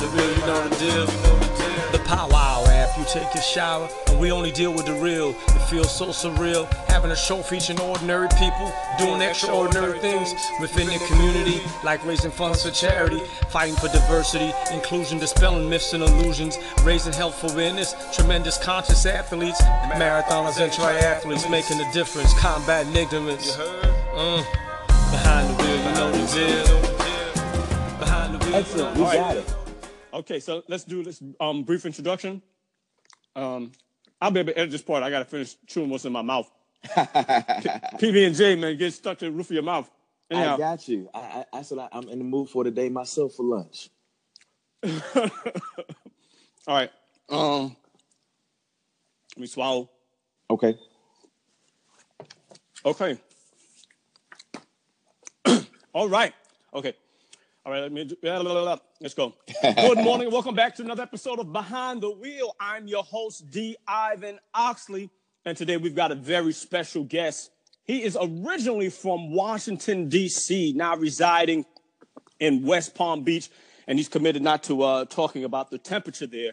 Behind 0.00 0.16
the 0.16 0.22
wheel, 0.22 0.34
you 0.34 0.46
know 0.46 0.68
the 0.68 0.76
deal. 0.76 1.06
The 1.92 1.98
powwow 2.06 2.64
app, 2.68 2.96
you 2.98 3.04
take 3.04 3.34
a 3.34 3.42
shower, 3.42 3.86
and 4.08 4.18
we 4.18 4.32
only 4.32 4.50
deal 4.50 4.72
with 4.72 4.86
the 4.86 4.94
real. 4.94 5.30
It 5.30 5.62
feels 5.68 5.94
so 5.94 6.06
surreal, 6.06 6.72
having 6.88 7.10
a 7.10 7.16
show 7.16 7.42
featuring 7.42 7.80
ordinary 7.80 8.28
people 8.38 8.72
doing 8.98 9.20
extraordinary 9.20 9.98
things 9.98 10.34
within 10.58 10.86
their 10.86 11.00
community, 11.00 11.60
like 11.84 12.02
raising 12.06 12.30
funds 12.30 12.64
for 12.64 12.70
charity, 12.70 13.20
fighting 13.50 13.76
for 13.76 13.88
diversity, 13.88 14.52
inclusion, 14.72 15.18
dispelling 15.18 15.68
myths 15.68 15.92
and 15.92 16.02
illusions, 16.02 16.56
raising 16.82 17.12
health 17.12 17.42
awareness, 17.52 17.94
tremendous 18.16 18.56
conscious 18.56 19.04
athletes, 19.04 19.60
marathoners 20.00 20.58
and 20.62 20.72
triathletes 20.72 21.50
making 21.50 21.78
a 21.78 21.92
difference, 21.92 22.32
combating 22.40 22.96
ignorance. 22.96 23.56
Mm. 23.56 24.44
Behind 25.10 25.50
the 25.50 25.62
wheel, 25.62 25.76
you 25.76 25.92
know 25.92 26.10
the 26.10 26.24
deal. 26.32 27.98
Behind 27.98 28.34
the 28.34 28.46
wheel, 28.46 28.54
Excellent. 28.54 28.96
We 28.96 29.02
All 29.02 29.08
right. 29.08 29.16
got 29.16 29.36
it. 29.36 29.54
Okay, 30.20 30.38
so 30.38 30.62
let's 30.68 30.84
do 30.84 31.02
this 31.02 31.22
um, 31.40 31.62
brief 31.62 31.86
introduction. 31.86 32.42
Um, 33.34 33.72
I'll 34.20 34.30
be 34.30 34.40
able 34.40 34.52
to 34.52 34.58
edit 34.58 34.70
this 34.70 34.82
part. 34.82 35.02
I 35.02 35.08
gotta 35.08 35.24
finish 35.24 35.56
chewing 35.66 35.88
what's 35.88 36.04
in 36.04 36.12
my 36.12 36.20
mouth. 36.20 36.50
PB 36.84 38.26
and 38.26 38.36
J, 38.36 38.54
man, 38.54 38.76
get 38.76 38.92
stuck 38.92 39.16
to 39.18 39.24
the 39.24 39.30
roof 39.30 39.46
of 39.46 39.52
your 39.52 39.62
mouth. 39.62 39.90
Anyhow, 40.30 40.56
I 40.56 40.58
got 40.58 40.86
you. 40.86 41.08
I, 41.14 41.18
I, 41.18 41.44
that's 41.54 41.70
what 41.70 41.90
I, 41.90 41.96
I'm 41.96 42.06
in 42.10 42.18
the 42.18 42.24
mood 42.24 42.50
for 42.50 42.64
today 42.64 42.90
myself 42.90 43.32
for 43.32 43.44
lunch. 43.44 43.88
all 45.16 45.30
right. 46.68 46.90
Um, 47.30 47.74
let 49.36 49.40
me 49.40 49.46
swallow. 49.46 49.88
Okay. 50.50 50.76
Okay. 52.84 53.18
All 55.94 56.08
right. 56.08 56.34
Okay. 56.74 56.94
All 57.64 57.72
right. 57.72 57.80
Let 57.80 57.92
me. 57.92 58.04
Blah, 58.22 58.42
blah, 58.42 58.52
blah. 58.52 58.78
Let's 59.02 59.14
go. 59.14 59.32
Good 59.62 59.96
morning 59.96 60.30
welcome 60.30 60.54
back 60.54 60.74
to 60.74 60.82
another 60.82 61.02
episode 61.02 61.38
of 61.38 61.54
Behind 61.54 62.02
the 62.02 62.10
Wheel. 62.10 62.54
I'm 62.60 62.86
your 62.86 63.02
host 63.02 63.50
D. 63.50 63.74
Ivan 63.88 64.38
Oxley, 64.52 65.08
and 65.46 65.56
today 65.56 65.78
we've 65.78 65.94
got 65.94 66.12
a 66.12 66.14
very 66.14 66.52
special 66.52 67.04
guest. 67.04 67.50
He 67.84 68.02
is 68.02 68.18
originally 68.20 68.90
from 68.90 69.32
Washington 69.32 70.10
D.C., 70.10 70.74
now 70.76 70.96
residing 70.96 71.64
in 72.40 72.62
West 72.62 72.94
Palm 72.94 73.24
Beach, 73.24 73.48
and 73.86 73.98
he's 73.98 74.06
committed 74.06 74.42
not 74.42 74.64
to 74.64 74.82
uh, 74.82 75.06
talking 75.06 75.44
about 75.44 75.70
the 75.70 75.78
temperature 75.78 76.26
there. 76.26 76.52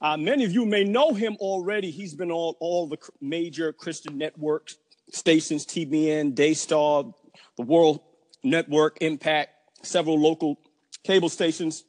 Uh, 0.00 0.16
many 0.16 0.44
of 0.44 0.52
you 0.52 0.64
may 0.64 0.84
know 0.84 1.12
him 1.12 1.36
already. 1.38 1.90
He's 1.90 2.14
been 2.14 2.30
on 2.30 2.54
all 2.60 2.86
the 2.86 2.96
major 3.20 3.74
Christian 3.74 4.16
network 4.16 4.70
stations, 5.12 5.66
TBN, 5.66 6.34
Daystar, 6.34 7.12
the 7.58 7.62
Word 7.62 7.98
Network, 8.42 9.02
Impact, 9.02 9.50
several 9.82 10.18
local 10.18 10.58
cable 11.04 11.28
stations, 11.28 11.84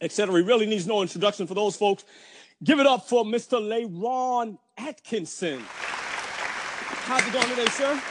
etc. 0.00 0.34
He 0.36 0.42
really 0.42 0.66
needs 0.66 0.86
no 0.86 1.02
introduction 1.02 1.46
for 1.46 1.54
those 1.54 1.76
folks. 1.76 2.04
Give 2.64 2.80
it 2.80 2.86
up 2.86 3.08
for 3.08 3.24
Mr. 3.24 3.60
LeRon 3.60 4.58
Atkinson. 4.76 5.60
How's 5.60 7.26
it 7.26 7.32
going 7.32 7.48
today, 7.50 7.66
sir? 7.66 8.02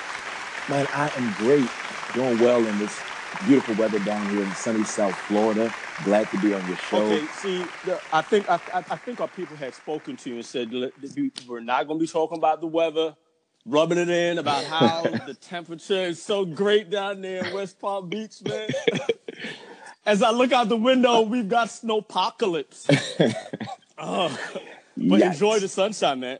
Man, 0.69 0.87
I 0.93 1.11
am 1.17 1.33
great. 1.37 1.69
Doing 2.13 2.39
well 2.39 2.65
in 2.65 2.79
this 2.79 2.97
beautiful 3.45 3.75
weather 3.75 3.99
down 3.99 4.29
here 4.29 4.43
in 4.43 4.51
sunny 4.53 4.83
South 4.85 5.15
Florida. 5.15 5.73
Glad 6.03 6.29
to 6.31 6.39
be 6.39 6.53
on 6.53 6.65
your 6.67 6.77
show. 6.77 7.03
Okay, 7.03 7.25
see, 7.35 7.65
I 8.13 8.21
think 8.21 8.49
I, 8.49 8.59
I, 8.73 8.95
think 8.95 9.19
our 9.19 9.27
people 9.27 9.57
had 9.57 9.73
spoken 9.73 10.15
to 10.17 10.29
you 10.29 10.35
and 10.37 10.45
said 10.45 10.73
"Let- 10.73 10.99
that 11.01 11.15
we- 11.15 11.31
we're 11.47 11.59
not 11.59 11.87
going 11.87 11.99
to 11.99 12.03
be 12.03 12.07
talking 12.07 12.37
about 12.37 12.61
the 12.61 12.67
weather, 12.67 13.15
rubbing 13.65 13.97
it 13.97 14.09
in 14.09 14.37
about 14.37 14.63
how 14.63 15.01
the 15.27 15.33
temperature 15.33 16.03
is 16.03 16.21
so 16.21 16.45
great 16.45 16.89
down 16.89 17.21
there 17.21 17.45
in 17.45 17.53
West 17.53 17.79
Palm 17.79 18.09
Beach, 18.09 18.41
man. 18.43 18.69
As 20.07 20.23
I 20.23 20.31
look 20.31 20.53
out 20.53 20.69
the 20.69 20.77
window, 20.77 21.19
we've 21.21 21.49
got 21.49 21.67
snowpocalypse. 21.67 23.35
Oh, 23.99 24.29
but 24.95 25.21
Yikes. 25.21 25.31
enjoy 25.33 25.59
the 25.59 25.67
sunshine, 25.67 26.19
man. 26.19 26.37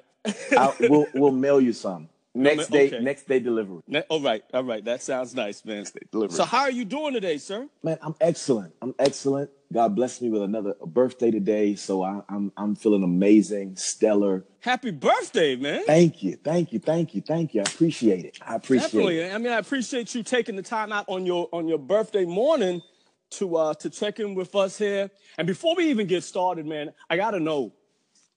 I, 0.52 0.76
we'll, 0.80 1.08
we'll 1.16 1.32
mail 1.32 1.60
you 1.60 1.74
some. 1.74 2.08
Next 2.36 2.68
day, 2.68 2.86
okay. 2.86 3.00
next 3.00 3.28
day 3.28 3.40
delivery. 3.40 3.82
Ne- 3.88 4.04
All 4.10 4.22
right, 4.22 4.44
all 4.54 4.64
right, 4.64 4.86
that 4.86 5.02
sounds 5.02 5.34
nice, 5.34 5.66
man. 5.66 5.84
delivery. 6.12 6.36
So, 6.36 6.46
how 6.46 6.60
are 6.60 6.70
you 6.70 6.86
doing 6.86 7.16
today, 7.16 7.40
sir? 7.40 7.68
Man, 7.82 7.98
I'm 8.04 8.14
excellent. 8.22 8.76
I'm 8.80 8.94
excellent. 9.00 9.50
God 9.74 9.96
blessed 9.96 10.22
me 10.22 10.30
with 10.30 10.44
another 10.44 10.76
birthday 10.86 11.32
today, 11.32 11.74
so 11.74 12.04
I, 12.04 12.22
I'm 12.30 12.52
I'm 12.56 12.76
feeling 12.76 13.02
amazing, 13.02 13.76
stellar. 13.76 14.46
Happy 14.60 14.92
birthday, 14.92 15.56
man. 15.56 15.84
Thank 15.88 16.22
you, 16.22 16.36
thank 16.36 16.72
you, 16.74 16.78
thank 16.78 17.16
you, 17.16 17.22
thank 17.22 17.56
you. 17.56 17.62
I 17.62 17.64
appreciate 17.64 18.24
it. 18.24 18.38
I 18.46 18.54
appreciate 18.54 18.84
Definitely. 18.92 19.20
it. 19.22 19.34
I 19.34 19.38
mean, 19.40 19.52
I 19.52 19.58
appreciate 19.58 20.14
you 20.14 20.22
taking 20.22 20.56
the 20.56 20.62
time 20.62 20.92
out 20.94 21.06
on 21.08 21.26
your 21.26 21.50
on 21.52 21.68
your 21.68 21.80
birthday 21.80 22.26
morning 22.26 22.84
to 23.32 23.56
uh 23.58 23.74
to 23.76 23.90
check 23.90 24.20
in 24.20 24.36
with 24.36 24.56
us 24.56 24.78
here. 24.78 25.10
And 25.38 25.48
before 25.48 25.76
we 25.76 25.90
even 25.90 26.08
get 26.08 26.24
started, 26.24 26.66
man, 26.66 26.94
I 27.10 27.18
gotta 27.18 27.40
know: 27.40 27.74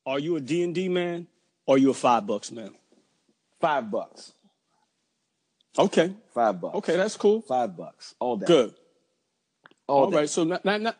Are 0.06 0.18
you 0.18 0.36
a 0.36 0.40
D 0.40 0.62
and 0.62 0.74
D 0.74 0.88
man 0.88 1.26
or 1.66 1.76
are 1.76 1.78
you 1.78 1.90
a 1.90 1.94
five 1.94 2.26
bucks 2.26 2.50
man? 2.50 2.74
Five 3.60 3.90
bucks. 3.90 4.32
Okay, 5.78 6.12
Five 6.34 6.60
bucks. 6.60 6.76
okay, 6.78 6.96
that's 6.96 7.16
cool. 7.16 7.42
Five 7.42 7.76
bucks. 7.76 8.14
All 8.18 8.36
day. 8.36 8.46
Good. 8.46 8.74
All, 9.86 10.04
All 10.04 10.10
day. 10.10 10.16
right. 10.18 10.28
So 10.28 10.42
not, 10.44 10.64
not, 10.64 10.80
not, 10.80 10.96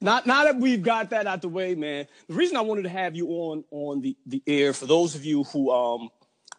not, 0.00 0.26
now 0.26 0.44
that 0.44 0.56
we've 0.56 0.82
got 0.82 1.10
that 1.10 1.26
out 1.26 1.42
the 1.42 1.48
way, 1.48 1.74
man, 1.74 2.06
the 2.26 2.34
reason 2.34 2.56
I 2.56 2.62
wanted 2.62 2.82
to 2.82 2.88
have 2.88 3.14
you 3.16 3.28
on 3.28 3.64
on 3.70 4.00
the, 4.00 4.16
the 4.26 4.42
air, 4.46 4.72
for 4.72 4.86
those 4.86 5.14
of 5.14 5.24
you 5.24 5.44
who 5.44 5.70
um 5.70 6.08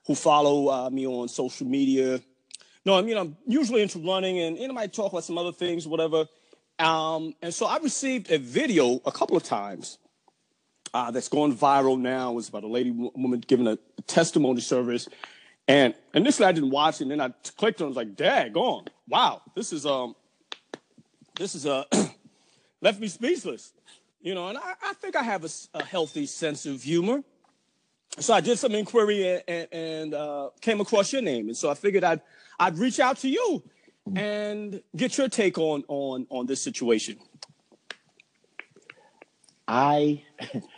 who 0.05 0.13
follow 0.13 0.69
uh, 0.69 0.89
me 0.89 1.07
on 1.07 1.27
social 1.27 1.65
media, 1.65 2.21
no, 2.85 2.95
I 2.95 3.01
mean 3.01 3.17
I'm 3.17 3.35
usually 3.47 3.81
into 3.81 3.99
running 3.99 4.39
and 4.39 4.57
and 4.57 4.71
I 4.71 4.75
might 4.75 4.93
talk 4.93 5.11
about 5.11 5.23
some 5.23 5.37
other 5.37 5.51
things, 5.53 5.87
whatever. 5.87 6.25
Um, 6.79 7.35
and 7.41 7.53
so 7.53 7.65
I 7.65 7.77
received 7.77 8.31
a 8.31 8.37
video 8.39 9.01
a 9.05 9.11
couple 9.11 9.35
of 9.35 9.43
times 9.43 9.97
uh, 10.93 11.11
that's 11.11 11.27
gone 11.27 11.55
viral 11.55 11.99
now. 11.99 12.37
It's 12.37 12.49
about 12.49 12.63
a 12.63 12.67
lady 12.67 12.91
woman 12.91 13.43
giving 13.45 13.67
a 13.67 13.77
testimony 14.07 14.61
service. 14.61 15.07
And 15.67 15.93
initially 16.13 16.47
I 16.47 16.51
didn't 16.51 16.71
watch 16.71 16.95
it, 16.95 17.03
and 17.03 17.11
then 17.11 17.21
I 17.21 17.31
clicked 17.57 17.81
on 17.81 17.85
it, 17.85 17.87
I 17.87 17.89
was 17.89 17.97
like, 17.97 18.15
dag 18.15 18.57
on. 18.57 18.85
Wow, 19.07 19.41
this 19.55 19.71
is 19.71 19.85
um 19.85 20.15
this 21.37 21.53
is 21.53 21.65
uh, 21.65 21.83
left 22.81 22.99
me 22.99 23.07
speechless. 23.07 23.73
You 24.21 24.35
know, 24.35 24.47
and 24.49 24.57
I, 24.57 24.73
I 24.83 24.93
think 24.93 25.15
I 25.15 25.23
have 25.23 25.45
a 25.73 25.83
healthy 25.83 26.25
sense 26.25 26.65
of 26.65 26.83
humor. 26.83 27.23
So 28.17 28.33
I 28.33 28.41
did 28.41 28.57
some 28.57 28.73
inquiry 28.73 29.25
and, 29.25 29.43
and, 29.47 29.67
and 29.71 30.13
uh, 30.13 30.49
came 30.59 30.81
across 30.81 31.13
your 31.13 31.21
name, 31.21 31.47
and 31.47 31.55
so 31.55 31.69
I 31.69 31.75
figured 31.75 32.03
I'd 32.03 32.21
I'd 32.59 32.77
reach 32.77 32.99
out 32.99 33.17
to 33.19 33.29
you 33.29 33.63
and 34.17 34.81
get 34.95 35.17
your 35.17 35.29
take 35.29 35.57
on 35.57 35.83
on 35.87 36.27
on 36.29 36.45
this 36.45 36.61
situation. 36.61 37.17
I, 39.67 40.23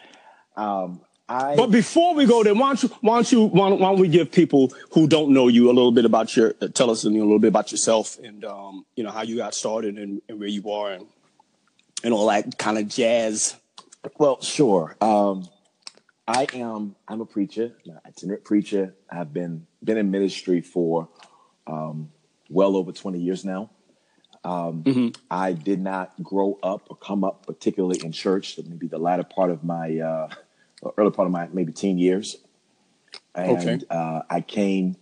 um, 0.58 1.02
I. 1.30 1.56
But 1.56 1.68
before 1.68 2.14
we 2.14 2.26
go 2.26 2.44
there, 2.44 2.54
why 2.54 2.68
don't 2.68 2.84
you 2.84 2.90
why 3.02 3.16
don't 3.16 3.32
you 3.32 3.46
why 3.46 3.70
don't, 3.70 3.80
why 3.80 3.90
don't 3.90 4.00
we 4.00 4.10
give 4.10 4.32
people 4.32 4.74
who 4.92 5.08
don't 5.08 5.32
know 5.32 5.48
you 5.48 5.68
a 5.68 5.74
little 5.74 5.92
bit 5.92 6.06
about 6.06 6.36
your 6.36 6.54
uh, 6.62 6.68
tell 6.68 6.90
us 6.90 7.06
a 7.06 7.10
little 7.10 7.40
bit 7.40 7.48
about 7.48 7.72
yourself 7.72 8.20
and 8.20 8.44
um, 8.44 8.86
you 8.96 9.04
know 9.04 9.12
how 9.12 9.22
you 9.22 9.38
got 9.38 9.56
started 9.56 9.98
and, 9.98 10.22
and 10.28 10.40
where 10.40 10.50
you 10.50 10.70
are 10.72 10.92
and 10.92 11.08
and 12.04 12.14
all 12.14 12.28
that 12.28 12.58
kind 12.58 12.78
of 12.78 12.88
jazz. 12.88 13.56
Well, 14.18 14.42
sure. 14.42 14.98
Um, 15.00 15.48
I 16.28 16.48
am. 16.54 16.96
I'm 17.08 17.22
a 17.22 17.26
preacher, 17.26 17.74
an 17.86 18.00
itinerant 18.06 18.44
preacher. 18.44 18.96
I've 19.10 19.34
been 19.34 19.68
been 19.84 19.98
in 19.98 20.12
ministry 20.12 20.62
for 20.62 21.08
um, 21.68 22.12
well 22.52 22.76
over 22.76 22.92
20 22.92 23.20
years 23.20 23.44
now. 23.46 23.70
Um, 24.44 25.14
I 25.30 25.54
did 25.54 25.80
not 25.82 26.12
grow 26.22 26.58
up 26.64 26.88
or 26.90 26.96
come 26.96 27.24
up 27.24 27.46
particularly 27.46 28.04
in 28.04 28.12
church. 28.12 28.60
Maybe 28.68 28.88
the 28.88 28.98
latter 28.98 29.24
part 29.24 29.52
of 29.52 29.64
my 29.64 30.00
uh, 30.00 30.30
early 30.98 31.12
part 31.12 31.28
of 31.28 31.32
my 31.32 31.48
maybe 31.54 31.72
teen 31.72 31.98
years, 32.00 32.38
and 33.36 33.84
Okay. 33.84 33.86
uh, 33.90 34.22
I 34.30 34.42
came 34.42 34.96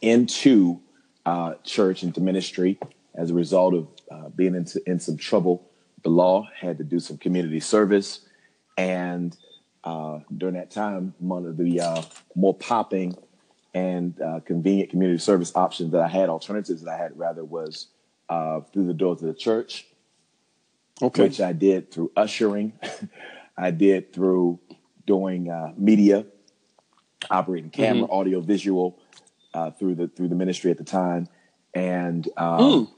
into 0.00 0.80
uh, 1.26 1.54
church 1.62 2.02
into 2.02 2.20
ministry 2.20 2.78
as 3.14 3.30
a 3.30 3.34
result 3.34 3.74
of 3.74 3.88
uh, 4.10 4.28
being 4.30 4.54
into 4.54 4.80
in 4.88 4.98
some 4.98 5.18
trouble. 5.18 5.70
The 6.02 6.10
law 6.10 6.48
had 6.58 6.78
to 6.78 6.84
do 6.84 6.98
some 7.00 7.18
community 7.18 7.60
service, 7.60 8.20
and 8.78 9.36
uh, 9.84 10.20
during 10.34 10.54
that 10.54 10.70
time, 10.70 11.12
one 11.18 11.44
of 11.44 11.58
the 11.58 11.80
uh, 11.80 12.02
more 12.34 12.54
popping 12.54 13.14
and 13.74 14.20
uh, 14.20 14.40
convenient 14.40 14.90
community 14.90 15.18
service 15.18 15.52
options 15.54 15.92
that 15.92 16.00
I 16.02 16.08
had, 16.08 16.28
alternatives 16.28 16.82
that 16.82 16.90
I 16.92 16.96
had 16.96 17.18
rather, 17.18 17.44
was 17.44 17.88
uh, 18.28 18.60
through 18.72 18.86
the 18.86 18.94
doors 18.94 19.22
of 19.22 19.28
the 19.28 19.34
church, 19.34 19.86
Okay. 21.00 21.22
which 21.24 21.40
I 21.40 21.52
did 21.52 21.90
through 21.92 22.10
ushering. 22.16 22.72
I 23.56 23.70
did 23.70 24.12
through 24.12 24.58
doing 25.06 25.50
uh, 25.50 25.72
media, 25.76 26.26
operating 27.30 27.70
camera, 27.70 28.08
audio, 28.10 28.40
visual, 28.40 28.98
uh, 29.54 29.70
through 29.72 29.94
the 29.96 30.08
through 30.08 30.28
the 30.28 30.34
ministry 30.34 30.70
at 30.70 30.78
the 30.78 30.84
time, 30.84 31.26
and 31.74 32.28
um, 32.36 32.88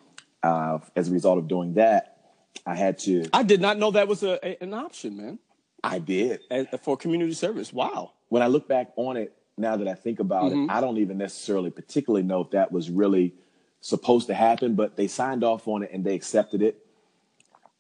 uh, 0.43 0.79
as 0.97 1.09
a 1.09 1.13
result 1.13 1.39
of 1.39 1.49
doing 1.49 1.75
that, 1.75 2.19
I 2.67 2.75
had 2.75 2.99
to. 3.01 3.27
I 3.33 3.43
did 3.43 3.61
not 3.61 3.79
know 3.79 3.91
that 3.93 4.09
was 4.09 4.23
a, 4.23 4.39
a- 4.47 4.63
an 4.63 4.75
option, 4.75 5.17
man, 5.17 5.39
I 5.83 5.99
did. 5.99 6.41
as, 6.51 6.67
for 6.83 6.97
community 6.97 7.33
service. 7.35 7.73
Wow. 7.73 8.13
when 8.29 8.43
I 8.43 8.47
look 8.49 8.69
back 8.69 8.93
on 8.97 9.17
it, 9.17 9.35
now 9.61 9.77
that 9.77 9.89
I 9.89 9.95
think 9.95 10.21
about 10.21 10.53
it, 10.53 10.71
I 10.71 10.81
don't 10.81 10.99
even 10.99 11.19
necessarily 11.19 11.71
particularly 11.71 12.25
know 12.25 12.41
if 12.41 12.51
that 12.51 12.73
was 12.73 12.91
really 12.91 13.35
supposed 13.81 14.27
to 14.29 14.35
happen, 14.35 14.75
but 14.75 14.97
they 14.97 15.09
signed 15.09 15.45
off 15.45 15.67
on 15.69 15.83
it 15.83 15.91
and 15.93 16.05
they 16.05 16.15
accepted 16.15 16.63
it. 16.63 16.85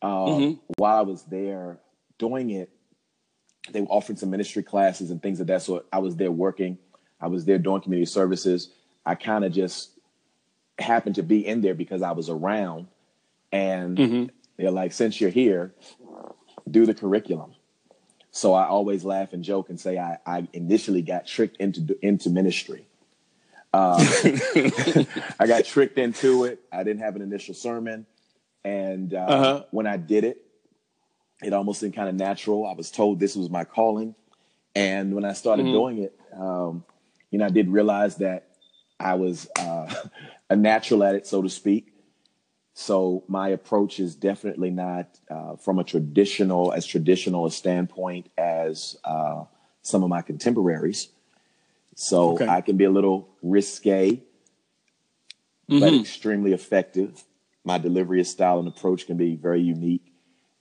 Um, 0.03 0.11
mm-hmm. 0.11 0.73
While 0.77 0.97
I 0.97 1.03
was 1.03 1.23
there 1.25 1.79
doing 2.19 2.50
it, 2.50 2.71
they 3.71 3.81
were 3.81 3.88
offering 3.88 4.17
some 4.17 4.31
ministry 4.31 4.62
classes 4.62 5.11
and 5.11 5.23
things 5.23 5.41
of 5.41 5.47
that 5.49 5.62
sort. 5.62 5.87
I 5.93 5.99
was 5.99 6.17
there 6.17 6.32
working. 6.32 6.79
I 7.21 7.29
was 7.29 7.44
there 7.44 7.59
doing 7.59 7.82
community 7.82 8.11
services. 8.11 8.71
I 9.05 9.15
kind 9.15 9.44
of 9.44 9.53
just 9.53 9.91
happened 10.79 11.17
to 11.17 11.23
be 11.23 11.47
in 11.47 11.61
there 11.61 11.75
because 11.75 12.03
I 12.03 12.12
was 12.12 12.31
around. 12.31 12.87
And 13.53 13.99
mm-hmm. 13.99 14.25
they're 14.56 14.71
like, 14.71 14.93
since 14.93 15.21
you're 15.21 15.31
here, 15.31 15.75
do 16.71 16.87
the 16.87 16.94
curriculum. 16.94 17.55
So 18.32 18.55
I 18.55 18.67
always 18.67 19.05
laugh 19.05 19.32
and 19.32 19.43
joke 19.43 19.71
and 19.71 19.81
say 19.81 19.99
I, 19.99 20.19
I 20.25 20.49
initially 20.53 21.03
got 21.03 21.27
tricked 21.27 21.56
into 21.59 21.97
into 22.03 22.31
ministry. 22.31 22.87
Uh, 23.73 23.97
I 25.38 25.47
got 25.47 25.65
tricked 25.65 25.99
into 25.99 26.44
it. 26.44 26.61
I 26.73 26.82
didn't 26.82 27.03
have 27.03 27.17
an 27.17 27.23
initial 27.23 27.55
sermon, 27.55 28.06
and 28.65 29.15
uh, 29.15 29.19
uh-huh. 29.19 29.65
when 29.71 29.87
I 29.87 29.97
did 29.97 30.25
it, 30.25 30.44
it 31.43 31.53
almost 31.53 31.81
seemed 31.81 31.94
kind 31.94 32.09
of 32.09 32.15
natural. 32.15 32.67
I 32.67 32.73
was 32.73 32.91
told 32.91 33.21
this 33.21 33.37
was 33.37 33.50
my 33.50 33.65
calling, 33.65 34.15
and 34.75 35.15
when 35.15 35.25
I 35.25 35.32
started 35.32 35.67
mm-hmm. 35.67 35.75
doing 35.75 35.99
it, 35.99 36.19
um, 36.37 36.85
you 37.31 37.38
know, 37.38 37.47
I 37.47 37.50
did 37.50 37.69
realize 37.69 38.17
that 38.17 38.49
I 38.99 39.15
was 39.15 39.49
uh, 39.59 39.93
a 40.50 40.56
natural 40.56 41.03
at 41.05 41.15
it, 41.15 41.27
so 41.27 41.43
to 41.43 41.49
speak. 41.49 41.89
So 42.81 43.25
my 43.29 43.50
approach 43.50 44.00
is 44.00 44.15
definitely 44.15 44.71
not 44.71 45.19
uh, 45.31 45.56
from 45.56 45.79
a 45.79 45.85
traditional, 45.85 46.73
as 46.73 46.87
traditional 46.87 47.44
a 47.44 47.50
standpoint 47.50 48.31
as 48.38 48.97
uh, 49.05 49.44
some 49.82 50.03
of 50.03 50.09
my 50.09 50.23
contemporaries. 50.23 51.09
So 51.94 52.32
okay. 52.32 52.49
I 52.49 52.62
can 52.62 52.79
be 52.79 52.85
a 52.85 52.91
little 52.91 53.29
risque, 53.43 54.12
mm-hmm. 54.12 55.79
but 55.79 55.93
extremely 55.93 56.55
effective. 56.55 57.23
My 57.65 57.77
delivery 57.77 58.25
style 58.25 58.59
and 58.59 58.67
approach 58.67 59.06
can 59.06 59.19
be 59.19 59.37
very 59.37 59.61
unique. 59.61 60.15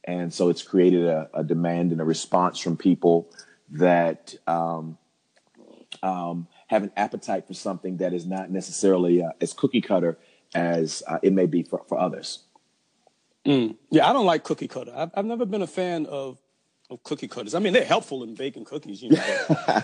And 0.04 0.34
so 0.34 0.50
it's 0.50 0.62
created 0.62 1.06
a, 1.06 1.30
a 1.34 1.46
demand 1.46 1.94
and 1.94 2.02
a 2.02 2.06
response 2.06 2.60
from 2.60 2.76
people 2.76 3.32
that 3.70 4.36
um, 4.46 4.98
um, 6.04 6.48
have 6.68 6.84
an 6.84 6.92
appetite 6.98 7.48
for 7.48 7.54
something 7.54 7.96
that 7.98 8.14
is 8.14 8.26
not 8.26 8.52
necessarily 8.52 9.24
uh, 9.24 9.30
as 9.40 9.54
cookie 9.54 9.80
cutter 9.80 10.18
as 10.54 11.04
uh, 11.08 11.20
it 11.22 11.34
may 11.34 11.46
be 11.46 11.64
for, 11.64 11.84
for 11.88 12.00
others. 12.00 12.40
Mm. 13.46 13.78
Yeah, 13.90 14.10
I 14.10 14.14
don't 14.14 14.26
like 14.26 14.44
cookie 14.44 14.68
cutter. 14.68 14.94
I've, 14.96 15.12
I've 15.16 15.26
never 15.26 15.46
been 15.46 15.62
a 15.62 15.68
fan 15.68 16.06
of, 16.08 16.38
of 16.90 17.04
cookie 17.04 17.28
cutters. 17.28 17.56
I 17.56 17.60
mean, 17.60 17.74
they're 17.74 17.86
helpful 17.86 18.24
in 18.24 18.36
baking 18.36 18.66
cookies, 18.66 19.02
you 19.02 19.12
know. 19.12 19.84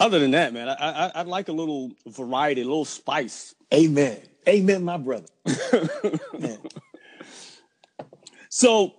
Other 0.00 0.20
than 0.20 0.30
that, 0.30 0.52
man, 0.52 0.68
I, 0.68 0.74
I 0.74 1.10
I 1.16 1.22
like 1.22 1.48
a 1.48 1.52
little 1.52 1.90
variety, 2.06 2.60
a 2.60 2.64
little 2.64 2.84
spice. 2.84 3.56
Amen. 3.74 4.18
Amen, 4.48 4.84
my 4.84 4.96
brother. 4.96 5.26
so 8.48 8.94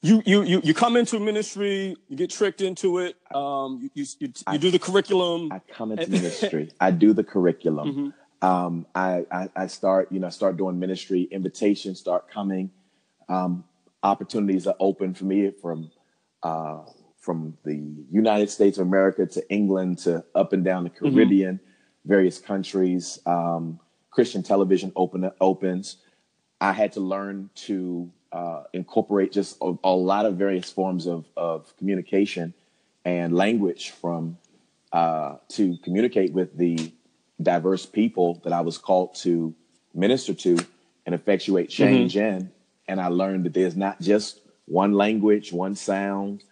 you 0.00 0.22
you 0.24 0.42
you 0.42 0.62
you 0.64 0.72
come 0.72 0.96
into 0.96 1.20
ministry, 1.20 1.94
you 2.08 2.16
get 2.16 2.30
tricked 2.30 2.62
into 2.62 2.98
it. 2.98 3.16
Um, 3.34 3.80
you 3.82 3.90
you, 3.94 4.06
you, 4.18 4.28
you 4.28 4.32
I, 4.46 4.56
do 4.56 4.70
the 4.70 4.78
curriculum. 4.78 5.52
I 5.52 5.60
come 5.70 5.92
into 5.92 6.08
ministry. 6.10 6.70
I 6.80 6.90
do 6.90 7.12
the 7.12 7.24
curriculum. 7.24 8.14
Um, 8.42 8.86
I, 8.94 9.26
I, 9.30 9.48
I, 9.54 9.66
start, 9.66 10.10
you 10.10 10.18
know, 10.18 10.30
start 10.30 10.56
doing 10.56 10.78
ministry. 10.78 11.28
Invitations 11.30 12.00
start 12.00 12.30
coming. 12.30 12.70
Um, 13.28 13.64
opportunities 14.02 14.66
are 14.66 14.76
open 14.80 15.14
for 15.14 15.24
me 15.24 15.50
from 15.50 15.90
uh, 16.42 16.80
from 17.18 17.56
the 17.64 17.94
United 18.10 18.48
States 18.48 18.78
of 18.78 18.86
America 18.86 19.26
to 19.26 19.50
England 19.50 19.98
to 19.98 20.24
up 20.34 20.54
and 20.54 20.64
down 20.64 20.84
the 20.84 20.90
mm-hmm. 20.90 21.14
Caribbean, 21.14 21.56
mm-hmm. 21.56 22.08
various 22.08 22.38
countries. 22.38 23.18
Um, 23.26 23.78
Christian 24.10 24.42
television 24.42 24.90
open 24.96 25.30
opens. 25.40 25.98
I 26.60 26.72
had 26.72 26.92
to 26.92 27.00
learn 27.00 27.50
to 27.66 28.10
uh, 28.32 28.64
incorporate 28.72 29.32
just 29.32 29.58
a, 29.60 29.74
a, 29.84 29.90
lot 29.90 30.26
of 30.26 30.36
various 30.36 30.70
forms 30.70 31.06
of, 31.06 31.26
of 31.36 31.76
communication 31.76 32.54
and 33.04 33.34
language 33.34 33.90
from 33.90 34.38
uh, 34.92 35.36
to 35.48 35.76
communicate 35.84 36.32
with 36.32 36.56
the 36.56 36.92
diverse 37.42 37.86
people 37.86 38.40
that 38.44 38.52
I 38.52 38.60
was 38.60 38.78
called 38.78 39.14
to 39.16 39.54
minister 39.94 40.34
to 40.34 40.58
and 41.06 41.14
effectuate 41.14 41.68
mm-hmm. 41.68 41.84
change 41.84 42.14
mm-hmm. 42.14 42.36
in. 42.36 42.52
And 42.88 43.00
I 43.00 43.08
learned 43.08 43.44
that 43.44 43.54
there's 43.54 43.76
not 43.76 44.00
just 44.00 44.40
one 44.66 44.92
language, 44.92 45.52
one 45.52 45.74
sound, 45.74 46.44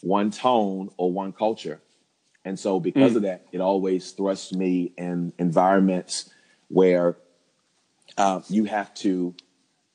one 0.00 0.30
tone, 0.30 0.90
or 0.96 1.12
one 1.12 1.32
culture. 1.32 1.80
And 2.44 2.58
so, 2.58 2.80
because 2.80 3.12
mm. 3.12 3.16
of 3.16 3.22
that, 3.22 3.46
it 3.52 3.60
always 3.60 4.12
thrusts 4.12 4.52
me 4.52 4.92
in 4.96 5.32
environments 5.38 6.30
where 6.68 7.16
uh, 8.16 8.40
you 8.48 8.64
have 8.64 8.94
to 8.94 9.34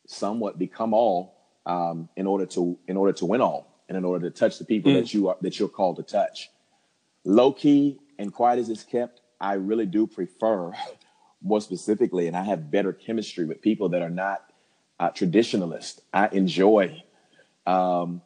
somewhat 0.08 0.60
become 0.60 0.94
all 0.94 1.36
um, 1.66 2.10
in 2.16 2.28
order 2.28 2.46
to 2.48 2.78
in 2.88 2.98
order 2.98 3.14
to 3.14 3.26
win 3.26 3.42
all, 3.42 3.68
and 3.88 3.98
in 3.98 4.06
order 4.06 4.30
to 4.30 4.36
touch 4.38 4.60
the 4.60 4.66
people 4.66 4.92
mm. 4.92 5.00
that 5.00 5.14
you 5.14 5.30
are 5.30 5.38
that 5.42 5.58
you're 5.58 5.70
called 5.70 5.96
to 5.96 6.04
touch. 6.04 6.50
Low 7.26 7.52
key 7.54 8.00
and 8.20 8.32
quiet 8.32 8.60
as 8.60 8.70
it's 8.70 8.84
kept, 8.84 9.22
I 9.44 9.56
really 9.56 9.86
do 9.86 10.08
prefer, 10.08 10.72
more 11.42 11.60
specifically, 11.60 12.28
and 12.28 12.38
I 12.38 12.44
have 12.44 12.72
better 12.72 12.94
chemistry 12.94 13.46
with 13.46 13.62
people 13.62 13.90
that 13.90 14.02
are 14.02 14.10
not 14.10 14.50
uh, 15.00 15.10
traditionalist. 15.12 16.00
I 16.14 16.30
enjoy 16.30 17.04
um, 17.68 18.22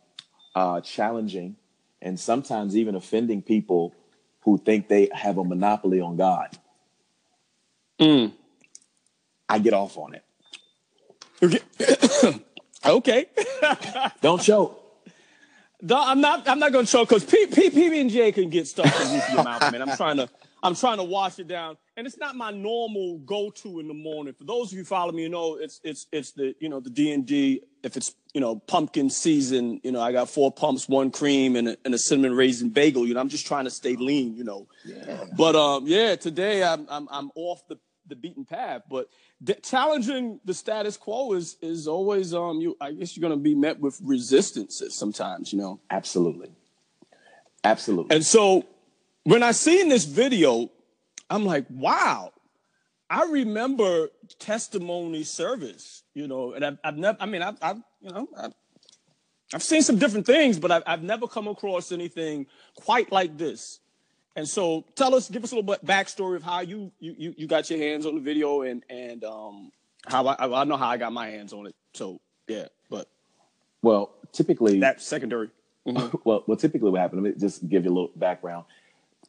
uh, 0.53 0.81
challenging 0.81 1.55
and 2.01 2.19
sometimes 2.19 2.77
even 2.77 2.93
offending 2.95 3.41
people 3.41 3.95
who 4.41 4.59
think 4.59 4.87
they 4.87 5.09
have 5.11 5.39
a 5.39 5.43
monopoly 5.43 5.99
on 5.99 6.17
God. 6.17 6.55
Mm. 7.99 8.33
I 9.49 9.59
get 9.59 9.73
off 9.73 9.97
on 9.97 10.15
it. 10.15 10.23
Okay. 12.85 13.25
okay. 13.63 14.07
Don't 14.21 14.41
choke. 14.41 14.81
No, 15.81 15.99
I'm 15.99 16.21
not. 16.21 16.47
I'm 16.47 16.59
not 16.59 16.71
going 16.71 16.85
to 16.85 16.91
choke 16.91 17.09
because 17.09 17.25
P. 17.25 17.47
PB 17.47 17.99
and 17.99 18.09
J 18.09 18.31
can 18.31 18.49
get 18.49 18.67
stuff 18.67 18.85
in 19.01 19.35
your 19.35 19.43
mouth, 19.43 19.71
man. 19.71 19.81
I'm 19.81 19.97
trying 19.97 20.17
to. 20.17 20.29
I'm 20.63 20.75
trying 20.75 20.97
to 20.97 21.03
wash 21.03 21.39
it 21.39 21.47
down, 21.47 21.77
and 21.95 22.07
it's 22.07 22.17
not 22.17 22.35
my 22.35 22.51
normal 22.51 23.19
go-to 23.19 23.79
in 23.79 23.87
the 23.87 23.93
morning. 23.93 24.33
For 24.33 24.43
those 24.43 24.71
of 24.71 24.77
you 24.77 24.83
follow 24.83 25.11
me, 25.11 25.23
you 25.23 25.29
know 25.29 25.55
it's 25.55 25.79
it's 25.83 26.07
it's 26.11 26.31
the 26.31 26.55
you 26.59 26.69
know 26.69 26.79
the 26.79 26.89
D 26.89 27.11
and 27.11 27.25
D. 27.25 27.61
If 27.83 27.95
it's 27.95 28.15
you 28.33 28.41
know 28.41 28.55
pumpkin 28.55 29.09
season, 29.09 29.79
you 29.83 29.91
know 29.91 30.01
I 30.01 30.11
got 30.11 30.29
four 30.29 30.51
pumps, 30.51 30.89
one 30.89 31.11
cream, 31.11 31.55
and 31.55 31.69
a, 31.69 31.77
and 31.85 31.93
a 31.93 31.97
cinnamon 31.97 32.35
raisin 32.35 32.69
bagel. 32.69 33.05
You 33.07 33.13
know 33.13 33.19
I'm 33.19 33.29
just 33.29 33.45
trying 33.45 33.65
to 33.65 33.71
stay 33.71 33.95
lean. 33.95 34.35
You 34.35 34.43
know, 34.43 34.67
yeah. 34.85 35.25
but 35.37 35.55
um 35.55 35.85
yeah, 35.85 36.15
today 36.15 36.63
I'm 36.63 36.87
I'm 36.89 37.07
I'm 37.11 37.31
off 37.35 37.67
the 37.67 37.77
the 38.07 38.15
beaten 38.15 38.45
path, 38.45 38.83
but 38.89 39.09
challenging 39.63 40.39
the 40.45 40.53
status 40.53 40.97
quo 40.97 41.33
is 41.33 41.57
is 41.61 41.87
always 41.87 42.33
um 42.33 42.59
you 42.59 42.75
I 42.81 42.93
guess 42.93 43.15
you're 43.15 43.27
going 43.27 43.37
to 43.37 43.43
be 43.43 43.55
met 43.55 43.79
with 43.79 43.99
resistances 44.03 44.95
sometimes. 44.95 45.53
You 45.53 45.59
know, 45.59 45.79
absolutely, 45.89 46.51
absolutely, 47.63 48.15
and 48.15 48.25
so 48.25 48.65
when 49.27 49.43
I 49.43 49.51
seen 49.51 49.89
this 49.89 50.05
video, 50.05 50.71
I'm 51.29 51.43
like, 51.43 51.65
wow. 51.69 52.31
I 53.09 53.25
remember 53.25 54.07
testimony 54.39 55.23
service, 55.23 56.03
you 56.13 56.29
know, 56.29 56.53
and 56.53 56.65
I've, 56.65 56.77
I've 56.81 56.97
never, 56.97 57.17
I 57.19 57.25
mean, 57.25 57.41
I've, 57.41 57.57
I've 57.61 57.81
you 57.99 58.11
know, 58.11 58.27
I've, 58.37 58.53
I've, 59.53 59.63
seen 59.63 59.81
some 59.81 59.97
different 59.97 60.25
things, 60.25 60.57
but 60.57 60.71
I've, 60.71 60.83
I've 60.87 61.03
never 61.03 61.27
come 61.27 61.49
across 61.49 61.91
anything 61.91 62.47
quite 62.75 63.11
like 63.11 63.37
this. 63.37 63.79
And 64.37 64.47
so 64.47 64.85
tell 64.95 65.13
us, 65.13 65.29
give 65.29 65.43
us 65.43 65.51
a 65.51 65.55
little 65.55 65.73
bit 65.73 65.85
backstory 65.85 66.37
of 66.37 66.43
how 66.43 66.61
you, 66.61 66.93
you, 66.99 67.33
you 67.37 67.47
got 67.47 67.69
your 67.69 67.79
hands 67.79 68.05
on 68.05 68.15
the 68.15 68.21
video 68.21 68.61
and, 68.61 68.81
and, 68.89 69.25
um, 69.25 69.71
how 70.05 70.25
I, 70.25 70.61
I 70.61 70.63
know 70.63 70.77
how 70.77 70.87
I 70.87 70.95
got 70.95 71.11
my 71.11 71.27
hands 71.27 71.51
on 71.51 71.67
it. 71.67 71.75
So 71.93 72.21
yeah, 72.47 72.67
but. 72.89 73.09
Well, 73.81 74.09
typically. 74.31 74.79
That's 74.79 75.05
secondary. 75.05 75.49
Mm-hmm. 75.85 76.15
well, 76.23 76.45
well, 76.47 76.57
typically 76.57 76.91
what 76.91 77.01
happened, 77.01 77.23
let 77.23 77.33
me 77.33 77.39
just 77.39 77.67
give 77.67 77.83
you 77.83 77.91
a 77.91 77.93
little 77.93 78.11
background 78.15 78.63